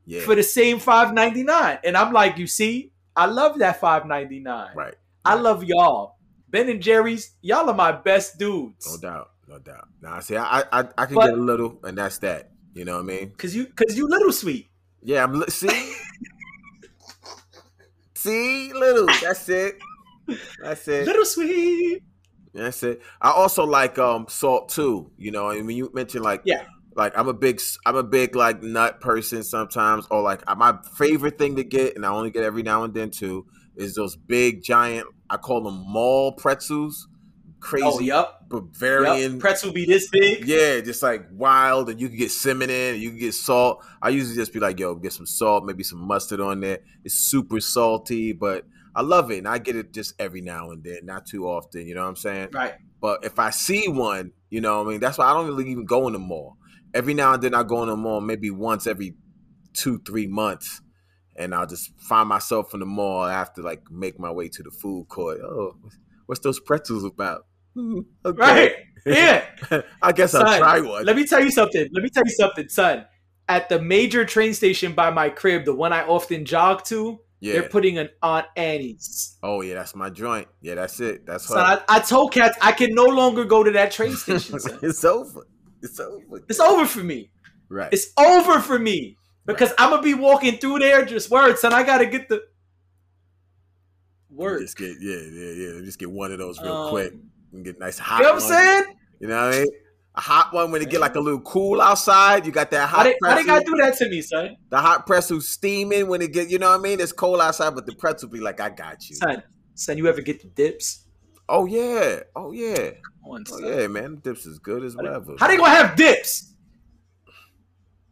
[0.06, 1.78] yeah, for the same five ninety nine.
[1.84, 4.70] And I'm like, you see, I love that five ninety nine.
[4.74, 4.94] right.
[5.24, 6.16] I love y'all.
[6.48, 8.86] Ben and Jerry's, y'all are my best dudes.
[8.88, 9.88] No doubt, no doubt.
[10.00, 12.50] Now, I see, I, I, I can But- get a little, and that's that.
[12.74, 13.32] You know what I mean?
[13.36, 14.68] Cause you, cause you little sweet.
[15.02, 15.32] Yeah, I'm.
[15.40, 15.68] li- See,
[18.14, 19.06] see, little.
[19.22, 19.78] That's it.
[20.62, 21.06] That's it.
[21.06, 22.02] Little sweet.
[22.52, 23.02] That's it.
[23.20, 25.10] I also like um salt too.
[25.18, 26.64] You know, and when you mentioned like Yeah.
[26.96, 31.38] Like I'm a big I'm a big like nut person sometimes, or like my favorite
[31.38, 34.62] thing to get, and I only get every now and then too, is those big
[34.62, 35.06] giant.
[35.28, 37.08] I call them mall pretzels.
[37.58, 38.48] Crazy Oh, yup.
[38.48, 39.32] Bavarian.
[39.32, 39.40] Yup.
[39.40, 40.46] Pretzel be this big.
[40.46, 43.84] Yeah, just like wild, and you can get cinnamon in, you can get salt.
[44.00, 46.80] I usually just be like, yo, get some salt, maybe some mustard on there.
[47.04, 50.84] It's super salty, but I love it, and I get it just every now and
[50.84, 51.86] then, not too often.
[51.86, 52.50] You know what I'm saying?
[52.52, 52.74] Right.
[53.00, 55.70] But if I see one, you know, what I mean, that's why I don't really
[55.70, 56.56] even go in the mall.
[56.96, 59.14] Every now and then I go in the mall, maybe once every
[59.74, 60.80] two, three months,
[61.36, 63.20] and I'll just find myself in the mall.
[63.20, 65.40] I have to like make my way to the food court.
[65.42, 65.76] Oh,
[66.24, 67.44] what's those pretzels about?
[67.74, 68.38] Hmm, okay.
[68.38, 68.72] Right.
[69.04, 69.44] Yeah.
[70.02, 71.04] I guess I'll Son, try one.
[71.04, 71.86] Let me tell you something.
[71.92, 73.04] Let me tell you something, son.
[73.46, 77.52] At the major train station by my crib, the one I often jog to, yeah.
[77.52, 79.36] they're putting an Aunt Annie's.
[79.42, 80.48] oh yeah, that's my joint.
[80.62, 81.26] Yeah, that's it.
[81.26, 81.84] That's Son, her.
[81.86, 84.58] I, I told cats I can no longer go to that train station.
[84.58, 84.78] son.
[84.82, 85.46] it's over.
[85.90, 86.42] It's over.
[86.48, 87.30] it's over for me.
[87.68, 87.92] Right.
[87.92, 89.16] It's over for me
[89.46, 91.04] because I'm gonna be walking through there.
[91.04, 91.72] Just words, son.
[91.72, 92.42] I gotta get the
[94.30, 94.60] word.
[94.60, 95.80] Just get yeah, yeah, yeah.
[95.84, 97.12] Just get one of those real Um, quick
[97.52, 98.18] and get nice hot.
[98.18, 98.96] You know what I'm saying?
[99.20, 99.68] You know what I mean?
[100.14, 102.46] A hot one when it get like a little cool outside.
[102.46, 104.56] You got that How hot they, how they gotta do that to me, son?
[104.70, 106.48] the hot pretzel steaming when it get.
[106.48, 107.00] You know what I mean?
[107.00, 109.16] It's cold outside, but the pretzel be like, I got you.
[109.16, 109.42] Son,
[109.74, 111.04] son, you ever get the dips?
[111.48, 112.20] Oh yeah.
[112.34, 112.92] Oh yeah.
[113.28, 113.64] On, Oh son.
[113.66, 114.16] yeah, man.
[114.16, 115.34] Dips is good as whatever.
[115.38, 116.52] How they gonna have dips?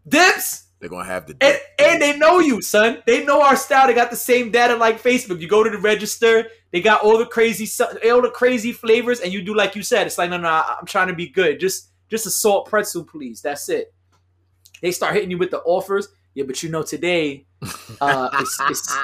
[0.07, 0.62] Dips?
[0.81, 3.03] They're gonna have the And, and they know you, son.
[3.07, 3.87] They know our style.
[3.87, 5.41] They got the same data like Facebook.
[5.41, 7.67] You go to the register, they got all the crazy,
[8.11, 10.07] all the crazy flavors, and you do like you said.
[10.07, 11.59] It's like, no, no, I'm trying to be good.
[11.59, 13.41] Just, just a salt pretzel, please.
[13.41, 13.95] That's it.
[14.83, 16.09] They start hitting you with the offers.
[16.35, 17.47] Yeah, but you know today,
[18.01, 18.93] uh, it's, it's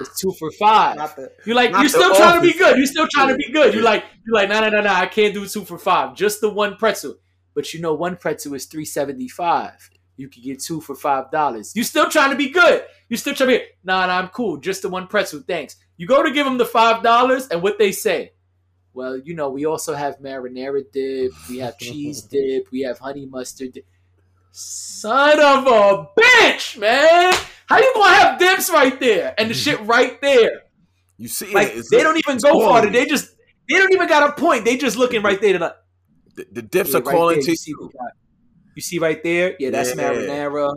[0.00, 0.96] It's two for five.
[0.96, 2.76] Not the- you like you're still trying to be good.
[2.76, 3.74] You're still trying to be good.
[3.74, 3.84] You Yeah.
[3.86, 4.90] like you're like no no no no.
[4.92, 6.14] I can't do two for five.
[6.16, 7.16] Just the one pretzel.
[7.54, 9.90] But you know one pretzel is three seventy five.
[10.16, 11.72] You could get two for five dollars.
[11.74, 12.84] You still trying to be good.
[13.08, 14.18] You still trying to be nah nah.
[14.18, 14.56] I'm cool.
[14.58, 15.42] Just the one pretzel.
[15.46, 15.76] Thanks.
[15.96, 18.32] You go to give them the five dollars, and what they say.
[18.92, 23.24] Well, you know, we also have marinara dip, we have cheese dip, we have honey
[23.24, 23.86] mustard dip.
[24.52, 27.32] Son of a bitch, man!
[27.70, 30.62] How you gonna have dips right there and the shit right there?
[31.18, 32.90] You see, Like it, they don't even go farther.
[32.90, 33.30] They just
[33.68, 34.64] they don't even got a point.
[34.64, 35.56] They just looking right there.
[35.58, 35.74] Like,
[36.34, 37.74] the, the dips yeah, are right calling there, to you see,
[38.74, 39.54] you see right there?
[39.60, 40.10] Yeah, that's Yeah.
[40.12, 40.74] marinara.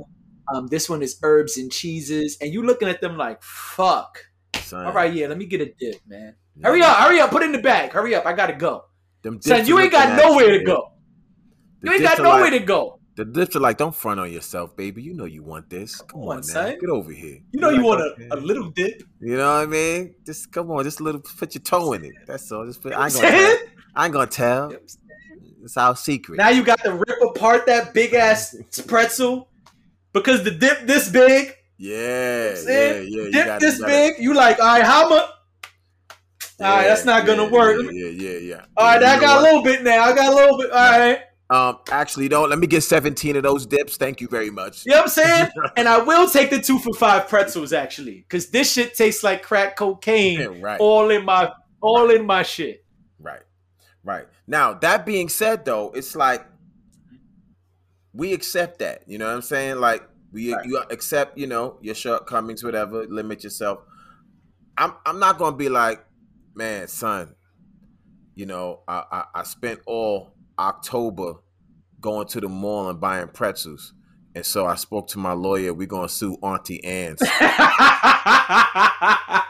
[0.53, 4.19] Um, this one is herbs and cheeses, and you looking at them like, fuck.
[4.57, 4.85] son.
[4.85, 6.35] All right, yeah, let me get a dip, man.
[6.55, 6.67] Yeah.
[6.67, 7.91] Hurry up, hurry up, put it in the bag.
[7.91, 8.83] Hurry up, I gotta go.
[9.23, 10.91] Them Son, you ain't got nowhere to go.
[11.81, 12.99] You ain't got nowhere like- to go.
[13.15, 15.03] The dips are like, don't front on yourself, baby.
[15.03, 15.97] You know you want this.
[15.97, 16.79] Come, Come on, on, man.
[16.79, 17.39] Get over here.
[17.51, 18.01] You know you like, want
[18.31, 19.03] a, a little dip.
[19.19, 20.15] You know what I mean?
[20.25, 21.21] Just come on, just a little.
[21.37, 22.13] Put your toe in it.
[22.25, 22.65] That's all.
[22.65, 23.29] Just put, I ain't gonna.
[23.29, 23.57] Tell.
[23.95, 24.73] I ain't gonna tell.
[25.63, 26.37] It's our secret.
[26.37, 28.55] Now you got to rip apart that big ass
[28.87, 29.47] pretzel
[30.11, 33.07] because the dip this big, yeah, yeah, saying?
[33.09, 33.23] yeah.
[33.23, 34.13] You dip gotta- this you big.
[34.19, 35.29] You like, all right, how much?
[36.59, 37.81] All right, Yeah, that's not gonna yeah, work.
[37.91, 38.37] Yeah, yeah, yeah.
[38.39, 38.65] yeah.
[38.75, 39.39] All right, You I got what?
[39.39, 40.03] a little bit now.
[40.03, 40.71] I got a little bit.
[40.71, 41.19] All right.
[41.53, 42.49] Um, actually, don't.
[42.49, 43.95] Let me get seventeen of those dips.
[43.95, 44.87] Thank you very much.
[44.87, 45.49] You know what I'm saying?
[45.77, 49.43] and I will take the two for five pretzels actually, because this shit tastes like
[49.43, 50.79] crack cocaine, right.
[50.79, 52.83] all in my, all in my shit.
[53.19, 53.41] Right.
[54.03, 54.25] Right.
[54.47, 56.43] Now, that being said though, it's like
[58.13, 59.03] we accept that.
[59.05, 59.75] You know what I'm saying?
[59.75, 60.01] Like
[60.31, 60.65] we Right.
[60.65, 63.77] you accept, you know, your shortcomings, whatever, limit yourself.
[64.75, 66.03] I'm I'm not gonna be like,
[66.55, 67.35] man, son,
[68.33, 71.35] you know, I, I, I spent all October
[72.03, 73.93] going to the mall and buying pretzels.
[74.35, 75.73] And so I spoke to my lawyer.
[75.73, 77.19] We're gonna sue Auntie Anne's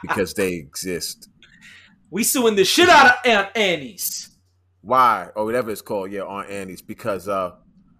[0.01, 1.29] because they exist.
[2.09, 4.29] we suing the shit out of Aunt Annie's,
[4.81, 5.29] Why?
[5.35, 6.81] Or whatever it's called, yeah, Aunt Annie's.
[6.81, 7.51] Because uh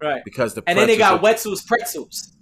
[0.02, 0.22] right?
[0.26, 2.34] because the And then they got are- Wetzel's pretzels.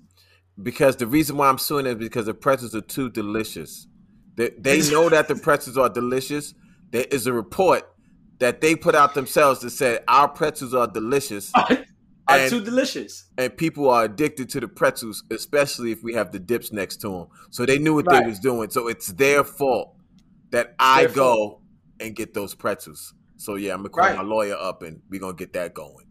[0.62, 3.88] because the reason why I'm suing is because the pretzels are too delicious.
[4.36, 6.54] They, they know that the pretzels are delicious.
[6.92, 7.84] There is a report
[8.40, 11.52] that they put out themselves that said our pretzels are delicious,
[12.28, 13.26] are And- too delicious.
[13.38, 17.10] and people are addicted to the pretzels, especially if we have the dips next to
[17.10, 17.28] them.
[17.50, 18.24] So they knew what Right.
[18.24, 18.70] they was doing.
[18.70, 19.96] So it's their fault
[20.52, 21.62] that I their go
[22.00, 23.14] and get those pretzels.
[23.38, 24.16] So yeah, I'm gonna call Right.
[24.18, 26.06] my lawyer up and we're gonna get that going.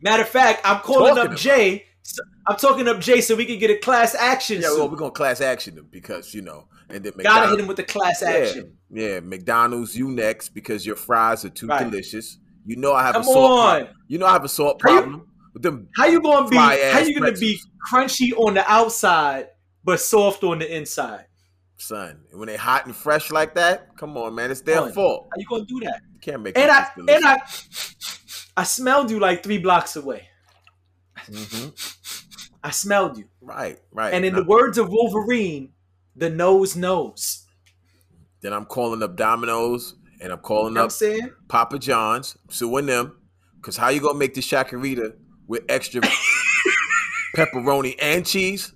[0.00, 1.84] Matter of fact, I'm calling Talking up Jay.
[2.02, 4.60] so- I'm talking up Jay so we can get a class action.
[4.62, 4.78] Yeah, suit.
[4.78, 7.78] well, we're gonna class action them because you know, and then Gotta hit him with
[7.78, 8.76] the class action.
[8.90, 9.20] Yeah, yeah.
[9.20, 11.82] McDonald's, you next because your fries are too Right.
[11.90, 12.38] delicious.
[12.66, 13.36] You know I have Come a salt.
[13.60, 13.84] on.
[13.86, 15.88] Pro- you know I have a salt How you- problem with them.
[15.96, 16.56] How you gonna be?
[16.56, 17.58] How you gonna be
[17.90, 19.48] crunchy on the outside
[19.84, 21.26] but soft on the inside?
[21.78, 24.92] Son, when they hot and fresh like that, come on, man, it's their Come on.
[24.92, 25.28] fault.
[25.32, 26.00] How you gonna do that?
[26.14, 27.14] You can't make And I delicious.
[27.16, 30.28] and I I smelled you like three blocks away.
[31.30, 31.72] Mhm.
[32.64, 33.26] I smelled you.
[33.40, 34.12] Right, right.
[34.14, 35.72] And in the words of Wolverine,
[36.16, 37.42] the nose knows.
[38.42, 41.32] then I'm calling up Domino's and I'm calling You know I'm up saying?
[41.48, 43.16] Papa John's, suing them.
[43.62, 45.14] Cause how you gonna make the shakarita
[45.48, 46.00] with extra
[47.36, 48.72] pepperoni and cheese?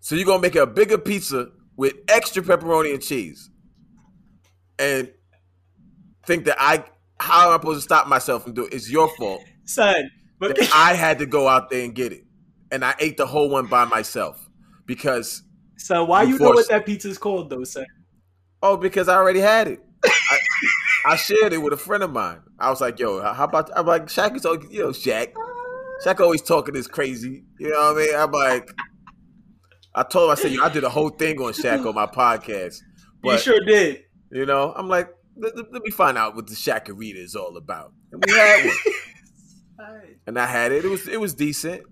[0.00, 3.50] So you're gonna make a bigger pizza with extra pepperoni and cheese.
[4.78, 5.12] And
[6.26, 6.84] think that I
[7.20, 8.74] how am I supposed to stop myself from doing it?
[8.74, 9.42] It's your fault.
[9.64, 12.24] Son, but that I had to go out there and get it.
[12.70, 14.48] And I ate the whole one by myself.
[14.86, 15.42] Because
[15.76, 17.86] so why You you know what that pizza is called though, son?
[18.62, 19.80] oh, because I already had it.
[20.04, 20.38] I,
[21.06, 22.40] I shared it with a friend of mine.
[22.58, 25.32] I was like, yo, how about I'm like Shaq is always, you know, Shaq.
[26.04, 27.44] Shaq always talking this crazy.
[27.58, 28.14] You know what I mean?
[28.16, 28.70] I'm like,
[29.94, 32.06] I told him, I said, yo, I did a whole thing on Shaq on my
[32.06, 32.80] podcast.
[32.80, 32.82] you
[33.22, 34.02] But sure did.
[34.30, 37.92] you know, I'm like, let, let- me find out what the Shakarita is all about.
[38.12, 38.76] And we had one.
[40.26, 40.84] And I had it.
[40.84, 41.82] It was it was decent.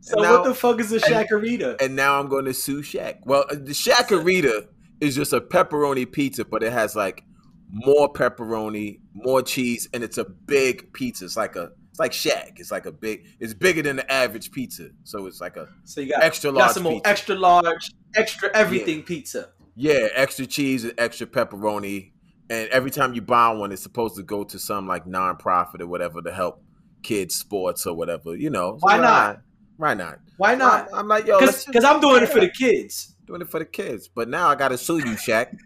[0.00, 1.80] So now- what the fuck is a shakarita?
[1.80, 3.18] and now I'm going to sue Shaq.
[3.24, 4.66] Well, the Shakarita
[5.00, 7.24] is just a pepperoni pizza, but it has like
[7.72, 11.24] more pepperoni, more cheese, and it's a big pizza.
[11.24, 12.58] It's like a it's like Shaq.
[12.60, 13.26] It's like a big.
[13.40, 16.58] It's bigger than the average pizza, so it's like a So you got extra got
[16.58, 19.50] large some more extra large, extra everything pizza.
[19.76, 22.12] yeah, extra cheese and extra pepperoni.
[22.48, 25.86] And every time you buy one, it's supposed to go to some like nonprofit or
[25.86, 26.62] whatever to help
[27.02, 28.36] kids sports or whatever.
[28.36, 29.40] You know, So Why not?
[29.76, 30.18] Why not?
[30.36, 30.88] Why not?
[30.92, 33.14] I'm, like, yo, Because I'm doing it for the kids.
[33.26, 34.08] doing it for the kids.
[34.08, 35.56] But now I got to sue you, Shaq,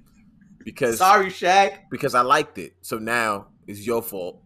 [0.64, 1.78] because Sorry, Shaq.
[1.90, 2.74] because I liked it.
[2.82, 4.42] So now it's your fault.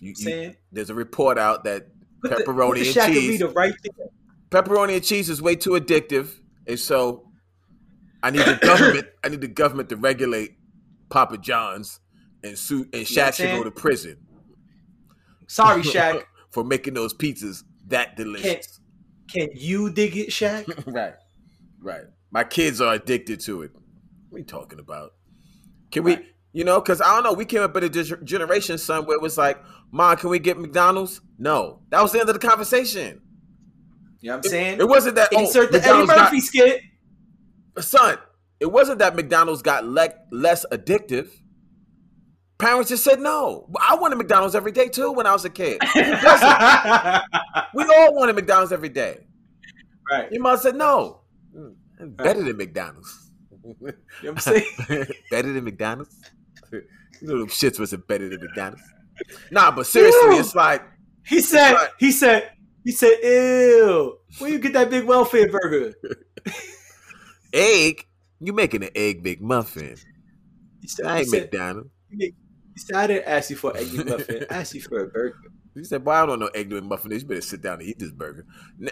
[0.00, 1.88] You, you- saying there's a report out that
[2.22, 3.74] put the, pepperoni put the and cheese, right
[4.50, 6.30] pepperoni and cheese is way too addictive,
[6.66, 7.28] and so
[8.22, 9.06] I need the government.
[9.24, 10.56] I need the government to regulate
[11.10, 12.00] Papa John's
[12.44, 14.16] and suit and You know what I'm Shaq should go to prison
[15.46, 16.24] Sorry, Shaq.
[16.50, 18.80] for making those pizzas that delicious.
[19.28, 20.66] Can you dig it, Shaq?
[20.92, 21.14] right,
[21.80, 22.04] right.
[22.30, 23.70] My kids are addicted to it.
[24.30, 25.12] What are you talking about?
[25.92, 26.18] Can we,
[26.52, 27.32] you know, because I don't know.
[27.34, 30.58] We came up in a generation, son, where it was like, "Mom, can we get
[30.58, 33.20] McDonald's?" No, that was the end of the conversation.
[34.20, 34.80] You know what I'm saying?
[34.80, 35.28] It wasn't that.
[35.34, 36.80] oh, Insert the Eddie McDonald's got- Murphy skit.
[37.80, 38.18] son,
[38.60, 41.28] it wasn't that McDonald's got le- less addictive.
[42.58, 43.68] Parents just said no.
[43.80, 45.78] I wanted McDonald's every day too when I was a kid.
[47.74, 49.18] We all wanted McDonald's every day.
[50.10, 50.30] Right.
[50.30, 51.22] Your mom said no.
[51.56, 51.74] Mm,
[52.16, 53.21] Better than McDonald's.
[53.64, 53.92] You know
[54.22, 55.06] what I'm saying?
[55.30, 56.16] better than McDonald's?
[56.72, 56.82] you
[57.22, 58.82] know them shits wasn't better than McDonald's.
[59.50, 60.40] Nah, but seriously, Ew.
[60.40, 60.82] it's like
[61.26, 61.88] He said, Right.
[61.98, 62.50] he said,
[62.84, 65.94] he said, ew, where you get that big welfare burger?
[67.52, 68.06] egg.
[68.40, 70.02] You making an egg McMuffin.
[70.80, 71.90] He said, I he ain't said, McDonald's.
[72.18, 72.32] he
[72.76, 74.46] said, I didn't ask you for an egg McMuffin.
[74.50, 75.36] I asked you for a burger.
[75.74, 77.22] He said, "Boy, I don't know egg McMuffin is.
[77.22, 78.44] You better sit down and eat this burger."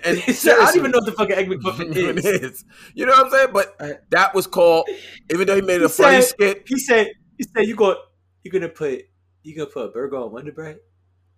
[0.05, 2.24] And said, I don't even know what the fucking egg McMuffin is.
[2.24, 2.64] is.
[2.95, 3.49] You know what I'm saying?
[3.53, 3.97] But Right.
[4.11, 4.89] that was called,
[5.31, 6.62] even though he made it He a funny skit.
[6.66, 7.97] He said, he said, you go,
[8.43, 9.03] you're gonna put,
[9.43, 10.78] you gonna put a burger on Wonder Bread?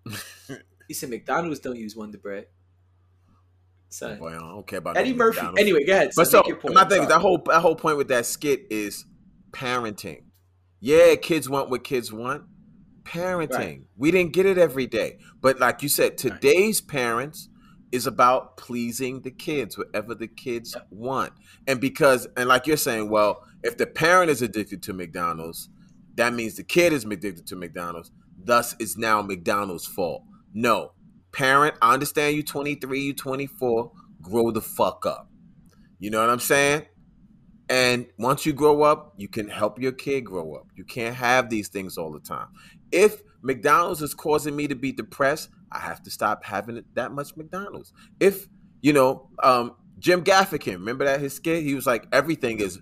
[0.88, 2.47] He said, McDonald's don't use Wonder Bread.
[3.88, 4.18] Son.
[4.18, 5.36] Boy, I don't care about Eddie no Murphy.
[5.36, 5.61] McDonald's.
[5.61, 6.11] Anyway, go ahead.
[6.16, 9.05] But so my thing is that whole that whole point with that skit is
[9.53, 10.24] parenting.
[10.80, 12.43] Yeah, kids want what kids want.
[13.05, 13.50] Parenting.
[13.50, 13.82] Right.
[13.96, 15.18] We didn't get it every day.
[15.40, 17.48] But like you said, today's parents
[17.90, 21.32] is about pleasing the kids, whatever the kids want.
[21.66, 25.68] And because and like you're saying, well, if the parent is addicted to McDonald's,
[26.14, 28.11] that means the kid is addicted to McDonald's.
[28.38, 30.24] Thus it's now McDonald's fault.
[30.55, 30.92] No.
[31.32, 35.28] Parent, I understand you 23, you 24, grow the fuck up.
[35.98, 36.86] You know what I'm saying?
[37.68, 40.66] And once you grow up, you can help your kid grow up.
[40.74, 42.48] You can't have these things all the time.
[42.93, 47.12] If McDonald's is causing me to be depressed, I have to stop having it that
[47.12, 47.93] much McDonald's.
[48.20, 48.49] If,
[48.80, 51.62] you know, um, Jim Gaffigan, remember that his skit?
[51.62, 52.80] He was like, everything is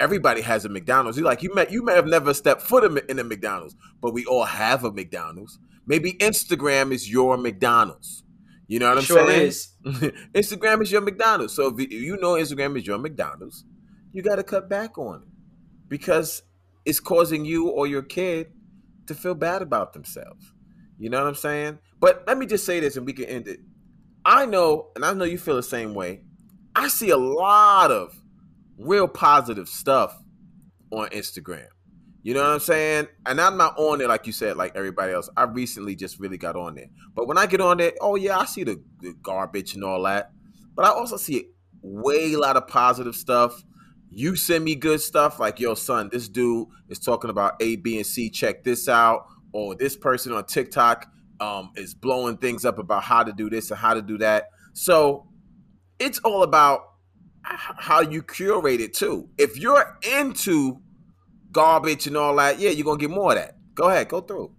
[0.00, 1.16] everybody has a McDonald's.
[1.16, 4.24] He's like, you may you may have never stepped foot in a- McDonald's, but we
[4.24, 5.58] all have a McDonald's.
[5.86, 8.24] Maybe Instagram is your McDonald's.
[8.68, 9.46] You know what I'm sure saying?
[9.46, 9.72] is.
[10.34, 11.52] Instagram is your McDonald's.
[11.52, 13.64] So if you know Instagram is your McDonald's,
[14.12, 15.28] you got to cut back on it
[15.88, 16.42] because
[16.84, 18.52] it's causing you or your kid
[19.06, 20.52] to feel bad about themselves.
[20.98, 21.78] You know what I'm saying?
[22.00, 23.60] But let me just say this and we can end it.
[24.24, 26.22] I know, and I know you feel the same way.
[26.74, 28.20] I see a lot of
[28.78, 30.18] real positive stuff
[30.90, 31.68] on Instagram.
[32.22, 33.06] You know what I'm saying?
[33.24, 35.30] And I'm not on it like you said, like everybody else.
[35.36, 36.88] I recently just really got on there.
[37.14, 40.02] But when I get on there, oh yeah, I see the, the garbage and all
[40.02, 40.32] that.
[40.74, 41.50] But I also see
[41.82, 43.62] way a lot of positive stuff.
[44.18, 47.98] You send me good stuff like, yo, son, this dude is talking about A, B,
[47.98, 48.30] and C.
[48.30, 49.26] Check this out.
[49.52, 51.06] Or this person on TikTok
[51.38, 54.46] um, is blowing things up about how to do this and how to do that.
[54.72, 55.28] So
[55.98, 56.94] it's all about
[57.42, 59.28] how you curate it too.
[59.36, 60.80] If you're into
[61.52, 63.58] garbage and all that, yeah, you're gonna get more of that.
[63.74, 64.50] Go ahead, go through.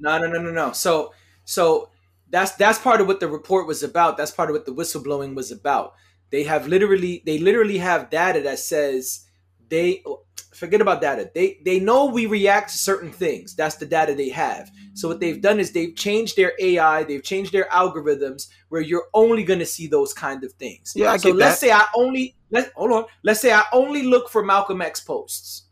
[0.00, 0.72] No, no, no, no, no.
[0.72, 1.90] So, so
[2.28, 4.16] that's that's part of what the report was about.
[4.16, 5.92] That's part of what the whistleblowing was about.
[6.30, 9.26] They have literally, they literally have data that says
[9.68, 10.02] they
[10.56, 11.30] forget about data.
[11.34, 13.54] They they know we react to certain things.
[13.54, 14.70] That's the data they have.
[14.94, 19.06] So what they've done is they've changed their AI, they've changed their algorithms where you're
[19.14, 20.92] only going to see those kind of things.
[20.96, 21.66] Yeah, I so let's that.
[21.66, 23.04] say I only let hold on.
[23.22, 25.64] Let's say I only look for Malcolm X posts.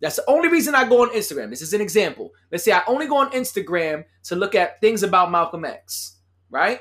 [0.00, 1.50] That's the only reason I go on Instagram.
[1.50, 2.32] This is an example.
[2.50, 6.18] Let's say I only go on Instagram to look at things about Malcolm X,
[6.50, 6.80] right?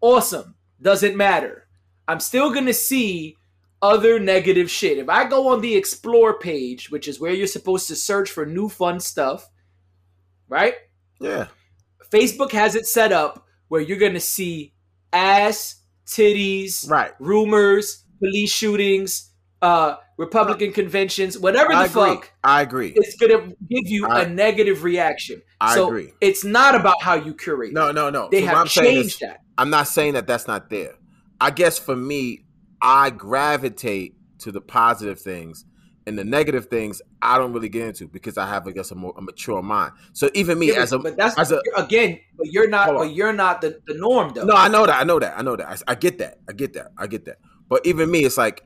[0.00, 0.56] Awesome.
[0.82, 1.65] Doesn't matter.
[2.08, 3.36] I'm still going to see
[3.82, 4.98] other negative shit.
[4.98, 8.46] If I go on the explore page, which is where you're supposed to search for
[8.46, 9.48] new fun stuff,
[10.48, 10.74] right?
[11.20, 11.48] Yeah.
[12.10, 14.72] Facebook has it set up where you're going to see
[15.12, 17.12] ass, titties, Right.
[17.18, 19.30] rumors, police shootings,
[19.62, 22.92] uh, Republican conventions, whatever the I fuck I agree.
[22.96, 25.42] it's gonna give you I- a negative reaction.
[25.60, 26.12] I so agree.
[26.22, 27.74] it's not about how you curate.
[27.74, 28.28] No, no, no.
[28.30, 29.40] they So have I'm is- changed that.
[29.58, 30.94] I'm not saying that that's not there.
[31.40, 32.44] I guess for me,
[32.80, 35.64] I gravitate to the positive things,
[36.06, 38.94] and the negative things I don't really get into because I have, I guess, a
[38.94, 39.92] more a mature mind.
[40.12, 42.94] So even me Yeah, as a but that's as a again, but you're not.
[42.94, 44.44] But you're not the, the norm though.
[44.44, 45.00] No, I know that.
[45.00, 45.38] I know that.
[45.38, 45.66] I know that.
[45.66, 46.38] I, I get that.
[46.48, 46.92] I get that.
[46.96, 47.38] I get that.
[47.68, 48.62] But even me, it's like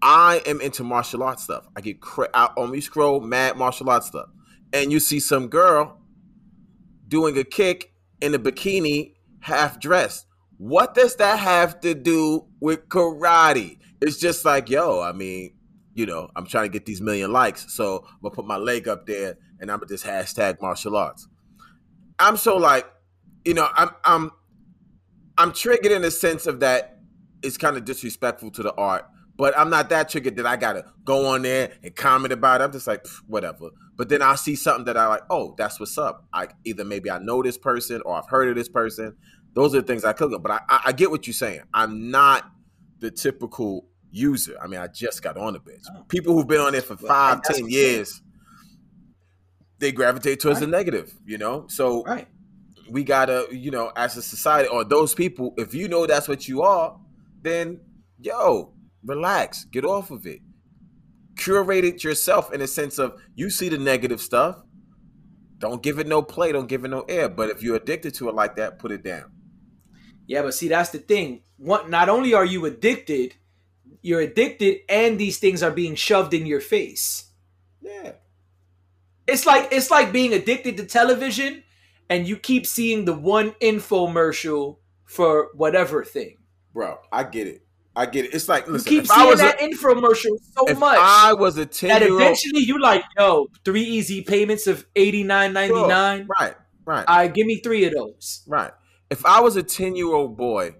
[0.00, 1.66] I am into martial arts stuff.
[1.76, 4.28] I get cra- I only scroll mad martial arts stuff,
[4.72, 5.98] and you see some girl
[7.08, 10.26] doing a kick in a bikini, half dressed.
[10.58, 13.78] What does that have to do with karate?
[14.00, 15.54] It's just like, yo, I mean,
[15.94, 18.88] you know, I'm trying to get these million likes, so I'm gonna put my leg
[18.88, 21.28] up there and I'm gonna just hashtag martial arts.
[22.18, 22.86] I'm so like,
[23.44, 24.30] you know, I'm I'm
[25.38, 26.98] I'm triggered in the sense of that
[27.42, 30.84] it's kind of disrespectful to the art, but I'm not that triggered that I gotta
[31.04, 32.64] go on there and comment about it.
[32.64, 33.70] I'm just like whatever.
[33.96, 35.22] But then I see something that I like.
[35.30, 36.26] Oh, that's what's up.
[36.32, 39.16] I either maybe I know this person or I've heard of this person.
[39.54, 40.42] Those are the things I click on.
[40.42, 41.62] But I, I, I get what you're saying.
[41.72, 42.50] I'm not
[43.00, 44.56] the typical user.
[44.62, 45.82] I mean, I just got on the bench.
[45.94, 46.02] Oh.
[46.08, 47.94] People who've been on it for Well, five, that's ten what I'm saying.
[47.96, 48.22] years,
[49.78, 51.12] they gravitate towards the negative.
[51.24, 52.28] You know, so Right.
[52.90, 56.46] we gotta, you know, as a society or those people, if you know that's what
[56.48, 56.98] you are,
[57.42, 57.80] then
[58.20, 58.72] yo,
[59.04, 60.40] relax, get off of it.
[61.36, 64.62] Curate it yourself in a sense of you see the negative stuff.
[65.58, 67.28] Don't give it no play, don't give it no air.
[67.28, 69.32] But if you're addicted to it like that, put it down.
[70.26, 71.42] Yeah, but see, that's the thing.
[71.56, 71.88] What?
[71.88, 73.34] Not only are you addicted,
[74.02, 77.30] you're addicted, and these things are being shoved in your face.
[77.80, 78.12] Yeah.
[79.26, 81.62] It's like it's like being addicted to television,
[82.08, 86.38] and you keep seeing the one infomercial for whatever thing.
[86.72, 87.64] Bro, I get it.
[87.96, 88.34] I get it.
[88.34, 91.32] It's like You keep if I seeing was that a, infomercial so if much I
[91.32, 95.86] was a 10 that eventually you like, yo, three easy payments of eighty nine ninety
[95.86, 96.26] nine.
[96.38, 96.54] Right,
[96.84, 97.04] right.
[97.06, 98.42] I give me three of those.
[98.46, 98.72] Right.
[99.14, 100.74] If I was a 10 year old boy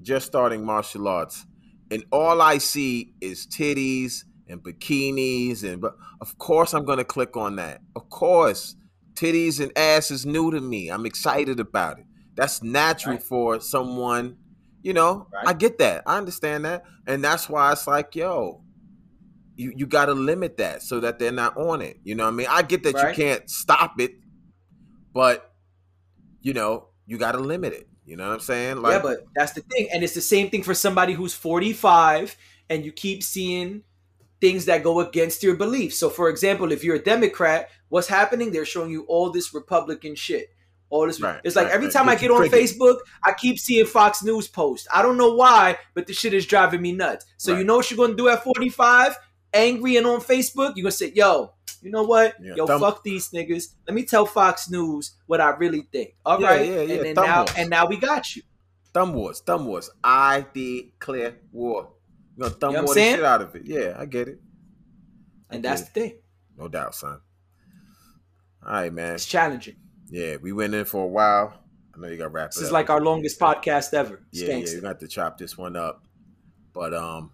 [0.00, 1.44] just starting martial arts
[1.90, 7.04] and all I see is titties and bikinis, and but of course I'm going to
[7.04, 7.82] click on that.
[7.94, 8.74] Of course.
[9.12, 10.88] Titties and ass is new to me.
[10.88, 12.06] I'm excited about it.
[12.34, 13.22] That's natural Right.
[13.22, 14.38] for someone,
[14.82, 15.26] you know.
[15.30, 15.48] Right.
[15.48, 16.04] I get that.
[16.06, 16.84] I understand that.
[17.06, 18.62] And that's why it's like, yo,
[19.56, 21.98] you, you got to limit that so that they're not on it.
[22.02, 22.46] You know what I mean?
[22.48, 23.14] I get that Right.
[23.14, 24.12] you can't stop it,
[25.12, 25.52] but
[26.40, 27.88] you know, you got to limit it.
[28.04, 28.82] You know what I'm saying?
[28.82, 29.88] Like, yeah, but that's the thing.
[29.92, 32.36] And it's the same thing for somebody who's 45
[32.68, 33.82] and you keep seeing
[34.40, 35.96] things that go against your beliefs.
[35.96, 38.52] So, for example, if you're a Democrat, what's happening?
[38.52, 40.50] They're showing you all this Republican shit.
[40.90, 41.18] All this.
[41.20, 41.94] Right, it's like right, every right.
[41.94, 42.46] time I Get on.
[42.48, 44.86] Facebook, I keep seeing Fox News posts.
[44.92, 47.24] I don't know why, but the shit is driving me nuts.
[47.38, 49.16] So, you know what you're going to do at 45?
[49.54, 51.53] Angry and on Facebook, you're going to say, yo,
[51.84, 52.34] you know what?
[52.42, 53.74] Yeah, Yo, thumb- fuck these niggas.
[53.86, 56.14] Let me tell Fox News what I really think.
[56.26, 57.50] All Yeah, right, yeah, yeah, And then now, wars.
[57.56, 58.42] and now we got you.
[58.92, 59.90] thumb wars, thumb wars.
[60.02, 61.90] I declare war.
[62.36, 63.62] You know, thumb You know war the shit out of it.
[63.66, 64.40] Yeah, I get it.
[65.50, 65.94] I And get that's it.
[65.94, 66.18] the thing.
[66.58, 67.20] no doubt, son.
[68.64, 69.14] All right, man.
[69.14, 69.76] It's challenging.
[70.08, 71.54] Yeah, we went in for a while.
[71.94, 74.20] I know you got to wrap This is like our longest podcast ever.
[74.32, 76.04] It's Yeah, yeah, you got to chop this one up.
[76.72, 77.30] But um,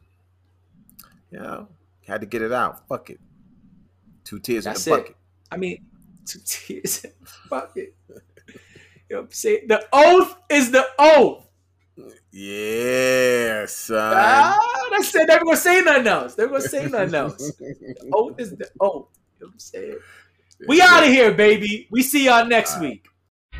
[1.30, 1.68] you know,
[2.06, 2.86] had to get it out.
[2.88, 3.20] Fuck it.
[4.30, 5.02] Two tears That's in the it.
[5.02, 5.16] bucket.
[5.50, 5.84] I mean,
[6.24, 7.96] two tears in the bucket.
[8.08, 9.66] You know what I'm saying?
[9.66, 11.48] The oath is the oath.
[12.30, 14.14] Yeah, son.
[14.16, 14.56] Ah,
[14.92, 15.26] that's it.
[15.26, 16.36] They're gonna say nothing else.
[16.36, 17.50] They're gonna say nothing else.
[17.56, 19.08] The oath is the oath.
[19.40, 19.98] You know what I'm saying?
[20.68, 21.88] We out of here, baby.
[21.90, 23.06] We see y'all next week.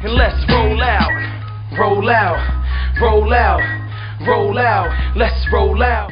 [0.02, 3.60] And let's roll out, roll out, roll out,
[4.24, 5.16] roll out.
[5.16, 6.08] Let's roll out.